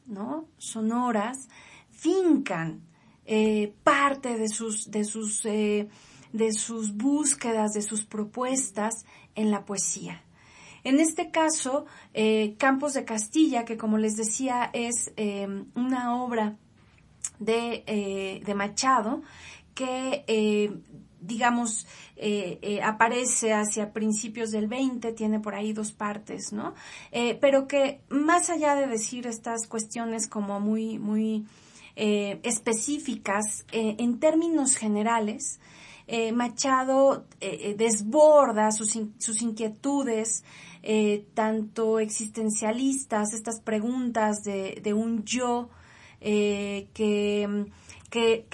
¿no? 0.05 0.45
Sonoras, 0.57 1.47
fincan 1.89 2.81
eh, 3.25 3.73
parte 3.83 4.37
de 4.37 4.49
sus, 4.49 4.91
de 4.91 5.03
sus, 5.03 5.45
eh, 5.45 5.87
de 6.33 6.51
sus 6.53 6.95
búsquedas, 6.95 7.73
de 7.73 7.81
sus 7.81 8.05
propuestas 8.05 9.05
en 9.35 9.51
la 9.51 9.65
poesía. 9.65 10.23
En 10.83 10.99
este 10.99 11.29
caso, 11.29 11.85
eh, 12.13 12.55
Campos 12.57 12.93
de 12.93 13.05
Castilla, 13.05 13.65
que 13.65 13.77
como 13.77 13.97
les 13.97 14.17
decía 14.17 14.69
es 14.73 15.13
una 15.75 16.23
obra 16.23 16.57
de, 17.39 18.41
de 18.43 18.55
Machado, 18.55 19.21
que 19.75 20.25
digamos, 21.21 21.87
aparece 22.83 23.53
hacia 23.53 23.93
principios 23.93 24.51
del 24.51 24.67
20, 24.67 25.13
tiene 25.13 25.39
por 25.39 25.55
ahí 25.55 25.71
dos 25.73 25.91
partes, 25.91 26.51
¿no? 26.51 26.73
pero 27.39 27.67
que 27.67 28.01
más 28.09 28.49
allá 28.49 28.75
de 28.75 28.87
decir 28.87 29.27
estas 29.27 29.67
cuestiones 29.67 30.27
como 30.27 30.59
muy, 30.59 30.99
muy 30.99 31.45
eh, 31.95 32.39
específicas 32.43 33.65
eh, 33.71 33.95
en 33.99 34.19
términos 34.19 34.77
generales. 34.77 35.59
Eh, 36.07 36.31
Machado 36.31 37.25
desborda 37.77 38.71
sus, 38.71 38.97
sus 39.17 39.41
inquietudes, 39.41 40.43
tanto 41.33 41.99
existencialistas, 41.99 43.33
estas 43.33 43.61
preguntas 43.61 44.43
de, 44.43 44.81
de 44.83 44.93
un 44.93 45.23
yo 45.23 45.69
que 46.19 47.65
que, 48.11 48.45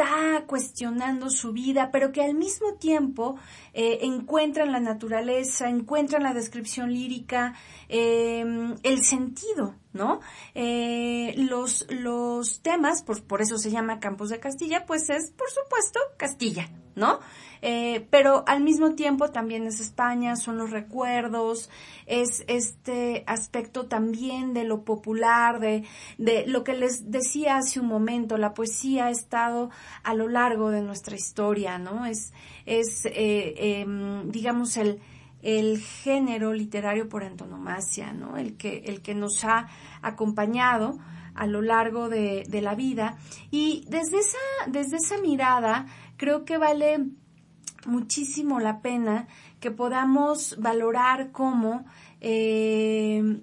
está 0.00 0.44
cuestionando 0.46 1.28
su 1.30 1.52
vida, 1.52 1.90
pero 1.92 2.10
que 2.12 2.22
al 2.22 2.34
mismo 2.34 2.74
tiempo 2.74 3.36
eh, 3.74 3.98
encuentra 4.02 4.64
en 4.64 4.72
la 4.72 4.80
naturaleza, 4.80 5.68
encuentra 5.68 6.18
en 6.18 6.24
la 6.24 6.32
descripción 6.32 6.92
lírica 6.92 7.54
em, 7.88 8.76
el 8.82 9.04
sentido, 9.04 9.74
¿no? 9.92 10.20
Eh, 10.54 11.34
los, 11.36 11.86
los 11.90 12.62
temas, 12.62 13.02
por, 13.02 13.22
por 13.24 13.42
eso 13.42 13.58
se 13.58 13.70
llama 13.70 14.00
Campos 14.00 14.30
de 14.30 14.40
Castilla, 14.40 14.86
pues 14.86 15.10
es, 15.10 15.32
por 15.32 15.50
supuesto, 15.50 16.00
Castilla, 16.16 16.70
¿no? 16.94 17.20
Eh, 17.62 18.06
pero 18.10 18.44
al 18.46 18.62
mismo 18.62 18.94
tiempo 18.94 19.28
también 19.28 19.66
es 19.66 19.80
España, 19.80 20.36
son 20.36 20.56
los 20.56 20.70
recuerdos, 20.70 21.68
es 22.06 22.42
este 22.48 23.22
aspecto 23.26 23.86
también 23.86 24.54
de 24.54 24.64
lo 24.64 24.84
popular, 24.84 25.60
de, 25.60 25.84
de 26.16 26.46
lo 26.46 26.64
que 26.64 26.72
les 26.72 27.10
decía 27.10 27.56
hace 27.56 27.80
un 27.80 27.86
momento, 27.86 28.38
la 28.38 28.54
poesía 28.54 29.06
ha 29.06 29.10
estado 29.10 29.70
a 30.02 30.14
lo 30.14 30.28
largo 30.28 30.70
de 30.70 30.82
nuestra 30.82 31.16
historia, 31.16 31.78
¿no? 31.78 32.06
Es, 32.06 32.32
es 32.66 33.04
eh, 33.06 33.80
em, 33.80 34.30
digamos, 34.30 34.76
el, 34.76 35.00
el 35.42 35.78
género 35.78 36.52
literario 36.52 37.08
por 37.08 37.24
antonomasia, 37.24 38.12
¿no? 38.12 38.36
El 38.36 38.56
que, 38.56 38.84
el 38.86 39.02
que 39.02 39.14
nos 39.14 39.44
ha 39.44 39.68
acompañado 40.02 40.98
a 41.34 41.46
lo 41.46 41.62
largo 41.62 42.08
de, 42.08 42.44
de 42.48 42.60
la 42.60 42.74
vida. 42.74 43.16
Y 43.50 43.84
desde 43.88 44.18
esa, 44.18 44.38
desde 44.66 44.96
esa 44.96 45.18
mirada, 45.18 45.86
creo 46.16 46.44
que 46.44 46.58
vale 46.58 47.06
muchísimo 47.86 48.60
la 48.60 48.80
pena 48.80 49.26
que 49.60 49.70
podamos 49.70 50.56
valorar 50.58 51.32
cómo 51.32 51.84
eh, 52.20 53.40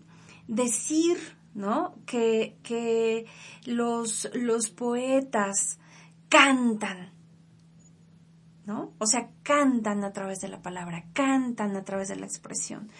decir, 0.47 1.17
¿no? 1.53 1.95
Que, 2.05 2.57
que 2.63 3.25
los, 3.65 4.29
los 4.33 4.69
poetas 4.69 5.79
cantan, 6.29 7.11
¿no? 8.65 8.93
O 8.99 9.05
sea, 9.05 9.29
cantan 9.43 10.03
a 10.03 10.11
través 10.11 10.39
de 10.39 10.49
la 10.49 10.61
palabra, 10.61 11.05
cantan 11.13 11.75
a 11.75 11.83
través 11.83 12.09
de 12.09 12.17
la 12.17 12.25
expresión. 12.25 12.91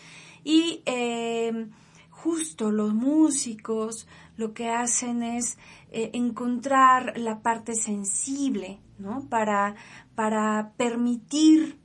Y 0.43 0.81
eh, 0.85 1.67
justo 2.09 2.71
los 2.71 2.93
músicos 2.93 4.07
lo 4.37 4.53
que 4.53 4.69
hacen 4.69 5.23
es 5.23 5.57
eh, 5.91 6.11
encontrar 6.13 7.17
la 7.17 7.41
parte 7.41 7.75
sensible, 7.75 8.79
¿no? 8.97 9.27
Para, 9.29 9.75
para 10.15 10.73
permitir 10.77 11.79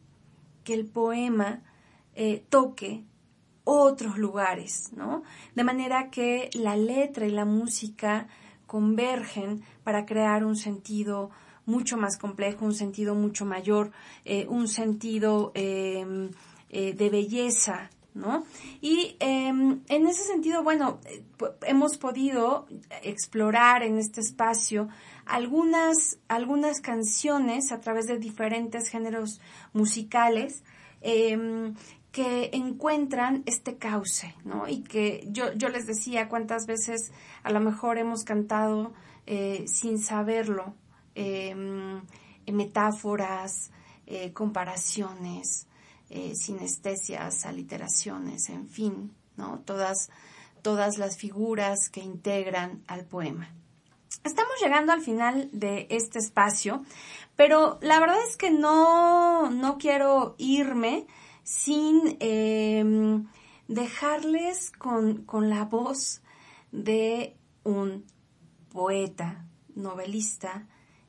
que 0.65 0.75
el 0.75 0.87
poema 0.87 1.63
eh, 2.15 2.45
toque 2.49 3.05
otros 3.65 4.19
lugares, 4.19 4.93
¿no? 4.95 5.23
De 5.55 5.65
manera 5.65 6.11
que 6.11 6.51
la 6.55 6.77
letra 6.77 7.27
y 7.27 7.31
la 7.31 7.45
música 7.45 8.29
convergen 8.67 9.63
para 9.85 10.07
crear 10.07 10.45
un 10.45 10.57
sentido 10.57 11.31
mucho 11.67 11.97
más 11.97 12.19
complejo, 12.19 12.65
un 12.65 12.75
sentido 12.75 13.15
mucho 13.15 13.45
mayor, 13.45 13.93
eh, 14.25 14.47
un 14.49 14.69
sentido 14.69 15.53
em, 15.55 16.31
eh, 16.71 16.93
de 16.95 17.11
belleza, 17.11 17.91
¿no? 18.15 18.45
Y 18.81 19.17
em, 19.21 19.81
en 19.89 20.07
ese 20.07 20.25
sentido, 20.25 20.63
bueno, 20.63 21.01
hemos 21.63 21.97
podido 21.97 22.67
explorar 23.03 23.83
en 23.83 23.99
este 23.99 24.21
espacio 24.21 24.89
algunas, 25.25 26.19
algunas 26.29 26.81
canciones 26.81 27.73
a 27.73 27.81
través 27.81 28.07
de 28.07 28.19
diferentes 28.19 28.89
géneros 28.89 29.41
musicales 29.73 30.63
em, 31.01 31.75
que 32.13 32.51
encuentran 32.53 33.43
este 33.47 33.79
cauce, 33.79 34.35
¿no? 34.45 34.69
Y 34.69 34.83
que 34.83 35.27
yo, 35.31 35.53
yo 35.55 35.71
les 35.71 35.87
decía 35.87 36.29
cuántas 36.29 36.67
veces 36.67 37.11
a 37.43 37.51
lo 37.51 37.59
mejor 37.61 37.97
hemos 37.97 38.23
cantado 38.23 38.93
eh, 39.27 39.65
sin 39.67 39.99
saberlo, 39.99 40.75
em, 41.15 42.03
metáforas, 42.47 43.71
eh, 44.07 44.33
comparaciones, 44.35 45.67
eh, 46.11 46.35
sinestesias, 46.35 47.47
aliteraciones, 47.47 48.51
en 48.51 48.69
fin, 48.69 49.15
¿no? 49.39 49.61
Todas, 49.61 50.11
todas 50.61 50.99
las 50.99 51.17
figuras 51.17 51.89
que 51.89 52.01
integran 52.01 52.83
al 52.89 53.07
poema. 53.07 53.49
Estamos 54.23 54.53
llegando 54.63 54.93
al 54.93 55.01
final 55.01 55.49
de 55.53 55.87
este 55.89 56.19
espacio, 56.19 56.85
pero 57.37 57.79
la 57.81 57.99
verdad 57.99 58.19
es 58.29 58.37
que 58.37 58.51
no, 58.51 59.51
no 59.51 59.79
quiero 59.79 60.35
irme 60.37 61.07
sin 61.43 62.17
em, 62.21 63.27
dejarles 63.69 64.71
con, 64.71 65.25
con 65.25 65.51
la 65.51 65.65
voz 65.65 66.23
de 66.71 67.37
un 67.65 68.05
poeta, 68.71 69.47
novelista 69.75 70.67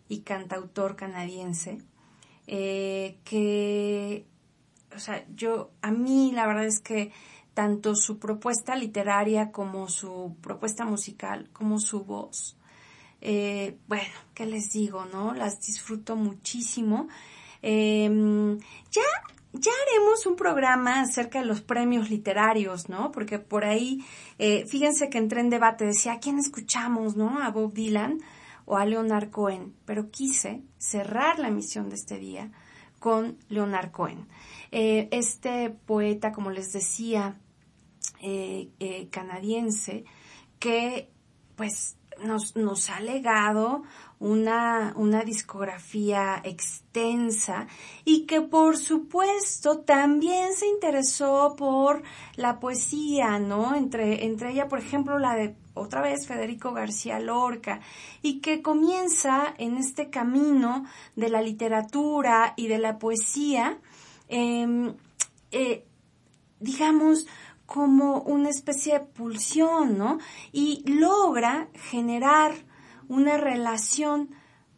y 0.09 0.21
cantautor 0.21 0.95
canadiense, 0.95 1.79
eh, 2.47 3.19
que, 3.23 4.25
o 4.95 4.99
sea, 4.99 5.25
yo, 5.33 5.71
a 5.81 5.91
mí 5.91 6.31
la 6.33 6.45
verdad 6.45 6.65
es 6.65 6.79
que 6.79 7.11
tanto 7.53 7.95
su 7.95 8.19
propuesta 8.19 8.75
literaria 8.75 9.51
como 9.51 9.87
su 9.87 10.35
propuesta 10.41 10.85
musical, 10.85 11.49
como 11.53 11.79
su 11.79 12.03
voz, 12.03 12.57
eh, 13.21 13.77
bueno, 13.87 14.13
¿qué 14.33 14.45
les 14.45 14.73
digo, 14.73 15.05
no? 15.05 15.33
Las 15.33 15.61
disfruto 15.61 16.17
muchísimo. 16.17 17.07
Em, 17.61 18.59
ya, 18.91 19.01
ya 19.53 19.71
haremos 19.87 20.25
un 20.25 20.35
programa 20.35 21.01
acerca 21.01 21.39
de 21.39 21.45
los 21.45 21.61
premios 21.61 22.09
literarios, 22.09 22.89
¿no? 22.89 23.11
Porque 23.11 23.37
por 23.39 23.63
ahí, 23.63 24.03
eh, 24.39 24.65
fíjense 24.67 25.09
que 25.09 25.19
entré 25.19 25.41
en 25.41 25.49
debate, 25.49 25.85
decía, 25.85 26.13
¿a 26.13 26.19
quién 26.19 26.39
escuchamos, 26.39 27.15
no? 27.15 27.39
¿A 27.39 27.51
Bob 27.51 27.71
Dylan 27.73 28.19
o 28.65 28.77
a 28.77 28.85
Leonard 28.85 29.29
Cohen? 29.29 29.75
Pero 29.85 30.09
quise 30.09 30.63
cerrar 30.77 31.37
la 31.37 31.49
emisión 31.49 31.89
de 31.89 31.95
este 31.95 32.17
día 32.17 32.51
con 32.99 33.37
Leonard 33.47 33.91
Cohen. 33.91 34.27
Eh, 34.71 35.07
este 35.11 35.69
poeta, 35.69 36.31
como 36.31 36.49
les 36.49 36.73
decía, 36.73 37.39
canadiense, 39.11 40.05
que 40.57 41.11
pues 41.55 41.97
nos, 42.23 42.55
nos 42.55 42.89
ha 42.89 42.99
legado 42.99 43.83
una, 44.23 44.93
una 44.95 45.23
discografía 45.23 46.41
extensa 46.45 47.67
y 48.05 48.25
que 48.25 48.39
por 48.39 48.77
supuesto 48.77 49.79
también 49.79 50.53
se 50.53 50.65
interesó 50.65 51.55
por 51.57 52.03
la 52.37 52.61
poesía, 52.61 53.37
¿no? 53.37 53.75
Entre, 53.75 54.23
entre 54.23 54.51
ella, 54.51 54.69
por 54.69 54.79
ejemplo, 54.79 55.19
la 55.19 55.35
de 55.35 55.55
otra 55.73 56.01
vez 56.01 56.25
Federico 56.25 56.71
García 56.71 57.19
Lorca, 57.19 57.81
y 58.21 58.39
que 58.39 58.61
comienza 58.61 59.53
en 59.57 59.75
este 59.75 60.09
camino 60.09 60.85
de 61.17 61.27
la 61.27 61.41
literatura 61.41 62.53
y 62.55 62.67
de 62.67 62.77
la 62.77 62.99
poesía, 62.99 63.79
em, 64.29 64.93
eh, 65.51 65.83
digamos, 66.61 67.27
como 67.65 68.21
una 68.21 68.49
especie 68.49 68.93
de 68.93 68.99
pulsión, 69.01 69.97
¿no? 69.97 70.19
Y 70.53 70.83
logra 70.89 71.67
generar 71.73 72.53
una 73.07 73.37
relación 73.37 74.29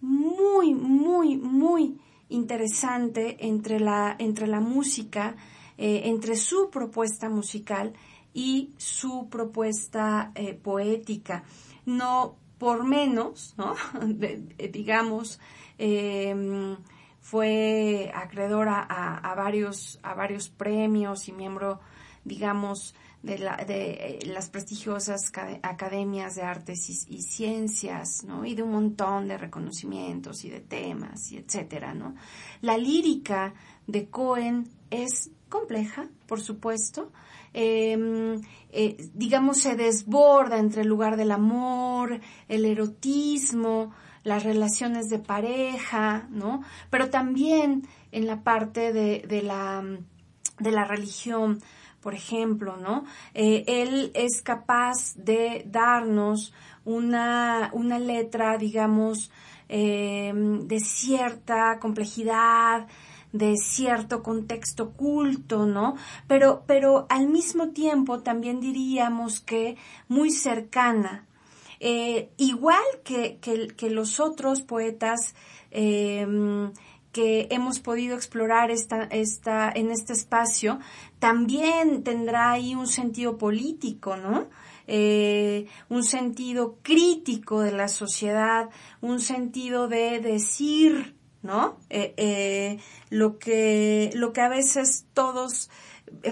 muy, 0.01 0.73
muy, 0.73 1.37
muy 1.37 1.99
interesante 2.29 3.37
entre 3.47 3.79
la, 3.79 4.15
entre 4.19 4.47
la 4.47 4.59
música, 4.59 5.35
eh, 5.77 6.03
entre 6.05 6.35
su 6.35 6.69
propuesta 6.69 7.29
musical 7.29 7.93
y 8.33 8.73
su 8.77 9.29
propuesta 9.29 10.31
eh, 10.35 10.53
poética. 10.53 11.43
No 11.85 12.35
por 12.57 12.83
menos, 12.83 13.53
¿no? 13.57 13.75
digamos, 14.71 15.39
em, 15.77 16.77
fue 17.19 18.11
acreedora 18.13 18.81
a, 18.81 19.33
varios, 19.35 19.99
a 20.03 20.13
varios 20.13 20.49
premios 20.49 21.27
y 21.27 21.31
miembro, 21.31 21.79
digamos, 22.23 22.95
de, 23.25 23.39
la, 23.39 23.57
de 23.57 23.91
eh, 23.91 24.19
las 24.27 24.49
prestigiosas 24.49 25.31
academias 25.63 26.35
de 26.35 26.43
artes 26.43 26.89
y, 26.89 27.21
ciencias, 27.21 28.23
¿no? 28.23 28.45
Y 28.45 28.53
de 28.53 28.61
un 28.61 28.71
montón 28.71 29.27
de 29.27 29.37
reconocimientos 29.37 30.45
y 30.45 30.49
de 30.49 30.61
temas 30.61 31.31
y 31.31 31.37
etcétera, 31.37 31.93
¿no? 31.95 32.15
La 32.61 32.77
lírica 32.77 33.55
de 33.87 34.09
Cohen 34.09 34.69
es 34.91 35.31
compleja, 35.49 36.07
por 36.27 36.39
supuesto, 36.39 37.11
em, 37.53 38.41
eh, 38.69 39.09
digamos, 39.13 39.57
se 39.57 39.75
desborda 39.75 40.59
entre 40.59 40.83
el 40.83 40.87
lugar 40.87 41.17
del 41.17 41.31
amor, 41.31 42.19
el 42.47 42.65
erotismo, 42.65 43.91
las 44.23 44.43
relaciones 44.43 45.09
de 45.09 45.19
pareja, 45.19 46.27
¿no? 46.29 46.61
Pero 46.91 47.09
también 47.09 47.87
en 48.11 48.27
la 48.27 48.43
parte 48.43 48.93
de, 48.93 49.41
la, 49.41 49.83
de 50.59 50.71
la 50.71 50.85
religión 50.85 51.59
por 52.05 52.13
ejemplo, 52.13 52.77
¿no? 52.77 53.03
Eh, 53.33 53.63
él 53.65 54.11
es 54.13 54.43
capaz 54.43 55.15
de 55.15 55.63
darnos 55.65 56.53
una, 56.83 57.71
una 57.73 57.97
letra, 57.97 58.59
digamos, 58.59 59.31
em, 59.69 60.67
de 60.67 60.79
cierta 60.81 61.79
complejidad, 61.79 62.85
de 63.31 63.57
cierto 63.57 64.21
contexto 64.21 64.91
culto, 64.91 65.65
¿no? 65.65 65.95
Pero, 66.27 66.63
pero 66.67 67.07
al 67.09 67.27
mismo 67.27 67.69
tiempo 67.69 68.19
también 68.19 68.59
diríamos 68.59 69.39
que 69.39 69.75
muy 70.07 70.29
cercana. 70.29 71.25
Eh, 71.79 72.29
igual 72.37 72.85
que, 73.03 73.39
que, 73.41 73.89
los 73.89 74.19
otros 74.19 74.61
poetas 74.61 75.33
em, 75.71 76.71
que 77.15 77.47
hemos 77.49 77.79
podido 77.79 78.17
explorar 78.17 78.71
esta, 78.71 79.03
esta, 79.03 79.71
en 79.73 79.89
este 79.89 80.11
espacio, 80.11 80.79
también 81.17 82.03
tendrá 82.03 82.51
ahí 82.51 82.75
un 82.75 82.87
sentido 82.87 83.37
político, 83.37 84.17
¿no? 84.17 84.49
Eh, 84.85 85.65
un 85.87 86.03
sentido 86.03 86.77
crítico 86.81 87.61
de 87.61 87.71
la 87.71 87.87
sociedad, 87.87 88.69
un 88.99 89.21
sentido 89.21 89.87
de 89.87 90.19
decir, 90.19 91.15
¿no? 91.41 91.77
Eh, 91.89 92.13
eh, 92.17 92.79
lo 93.09 93.39
que, 93.39 94.11
lo 94.13 94.33
que 94.33 94.41
a 94.41 94.49
veces 94.49 95.05
todos 95.13 95.69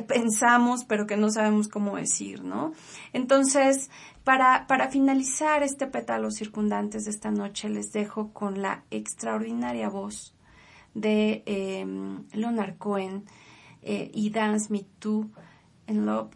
pensamos, 0.06 0.84
pero 0.84 1.08
que 1.08 1.16
no 1.16 1.30
sabemos 1.30 1.70
cómo 1.70 1.96
decir, 1.96 2.44
¿no? 2.44 2.74
Entonces, 3.14 3.90
para, 4.26 4.68
para 4.68 4.90
finalizar 4.90 5.64
este 5.64 5.88
pétalo 5.88 6.30
circundantes 6.30 7.06
de 7.06 7.12
esta 7.12 7.32
noche, 7.32 7.70
les 7.70 7.94
dejo 7.94 8.34
con 8.34 8.62
la 8.62 8.84
extraordinaria 8.92 9.88
voz 9.88 10.34
de 10.94 11.44
em, 11.46 12.24
Leonard 12.34 12.78
Cohen 12.78 13.26
eh, 13.82 14.12
y 14.14 14.30
Dance 14.30 14.72
Me 14.72 14.86
Too 15.00 15.30
in 15.88 16.06
Love. 16.06 16.32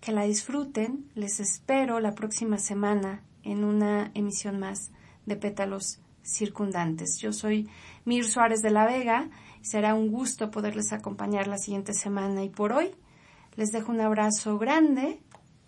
Que 0.00 0.12
la 0.12 0.24
disfruten. 0.24 1.10
Les 1.14 1.38
espero 1.40 2.00
la 2.00 2.14
próxima 2.14 2.58
semana 2.58 3.22
en 3.44 3.64
una 3.64 4.10
emisión 4.14 4.58
más 4.58 4.90
de 5.26 5.36
Pétalos 5.36 6.00
Circundantes. 6.22 7.18
Yo 7.20 7.32
soy 7.32 7.68
Mir 8.04 8.24
Suárez 8.24 8.62
de 8.62 8.70
la 8.70 8.86
Vega. 8.86 9.30
Será 9.60 9.94
un 9.94 10.10
gusto 10.10 10.50
poderles 10.50 10.92
acompañar 10.92 11.46
la 11.46 11.58
siguiente 11.58 11.94
semana 11.94 12.42
y 12.42 12.48
por 12.48 12.72
hoy 12.72 12.92
les 13.56 13.70
dejo 13.70 13.92
un 13.92 14.00
abrazo 14.00 14.58
grande. 14.58 15.20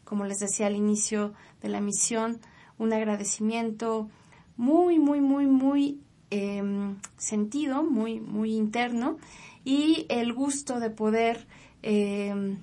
Como 0.05 0.25
les 0.25 0.39
decía 0.39 0.67
al 0.67 0.77
inicio 0.77 1.33
de 1.63 1.69
la 1.69 1.79
emisión, 1.79 2.41
un 2.79 2.93
agradecimiento 2.93 4.09
muy, 4.57 4.99
muy, 4.99 5.21
muy, 5.21 5.47
muy 5.47 6.01
Em, 6.31 6.97
sentido, 7.17 7.83
muy, 7.83 8.21
muy 8.21 8.55
interno, 8.55 9.19
y 9.65 10.07
el 10.09 10.33
gusto 10.33 10.81
de 10.81 10.91
poder 10.91 11.47
em, 11.83 12.59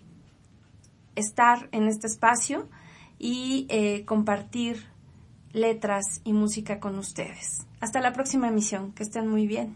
estar 1.15 1.69
en 1.71 1.87
este 1.87 2.07
espacio 2.07 2.67
y 3.19 3.67
eh, 3.69 4.03
compartir 4.05 4.85
letras 5.53 6.21
y 6.23 6.33
música 6.33 6.79
con 6.79 6.97
ustedes. 6.97 7.67
Hasta 7.79 8.01
la 8.01 8.13
próxima 8.13 8.47
emisión, 8.47 8.93
que 8.93 9.03
estén 9.03 9.27
muy 9.27 9.47
bien. 9.47 9.75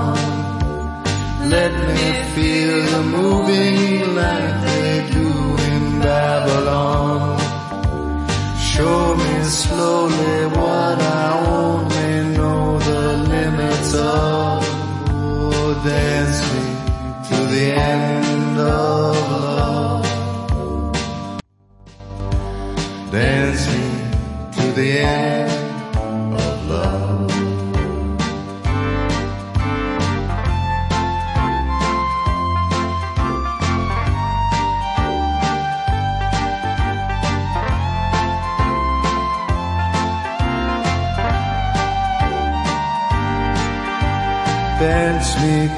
Me 1.95 2.09
feel 2.35 2.77
the 2.93 3.03
moving 3.17 4.15
like 4.15 4.53
they 4.65 4.91
do 5.17 5.29
in 5.71 5.83
Babylon. 5.99 7.39
Show 8.59 9.15
me 9.15 9.33
slowly 9.43 10.45
what 10.57 10.97
I 11.19 11.27
only 11.57 12.37
know 12.37 12.79
the 12.79 13.03
limits 13.33 13.93
of. 13.95 14.31
Dance 15.83 16.41
to 17.29 17.37
the 17.53 17.65
end 17.73 18.57
of 18.59 19.15
love. 19.31 20.05
Dance 23.11 23.63
me 23.73 23.83
to 24.55 24.63
the 24.73 24.89
end 24.99 25.40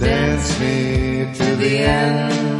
Dance 0.00 0.58
me 0.60 1.30
to 1.34 1.56
the 1.56 1.78
end 1.78 2.59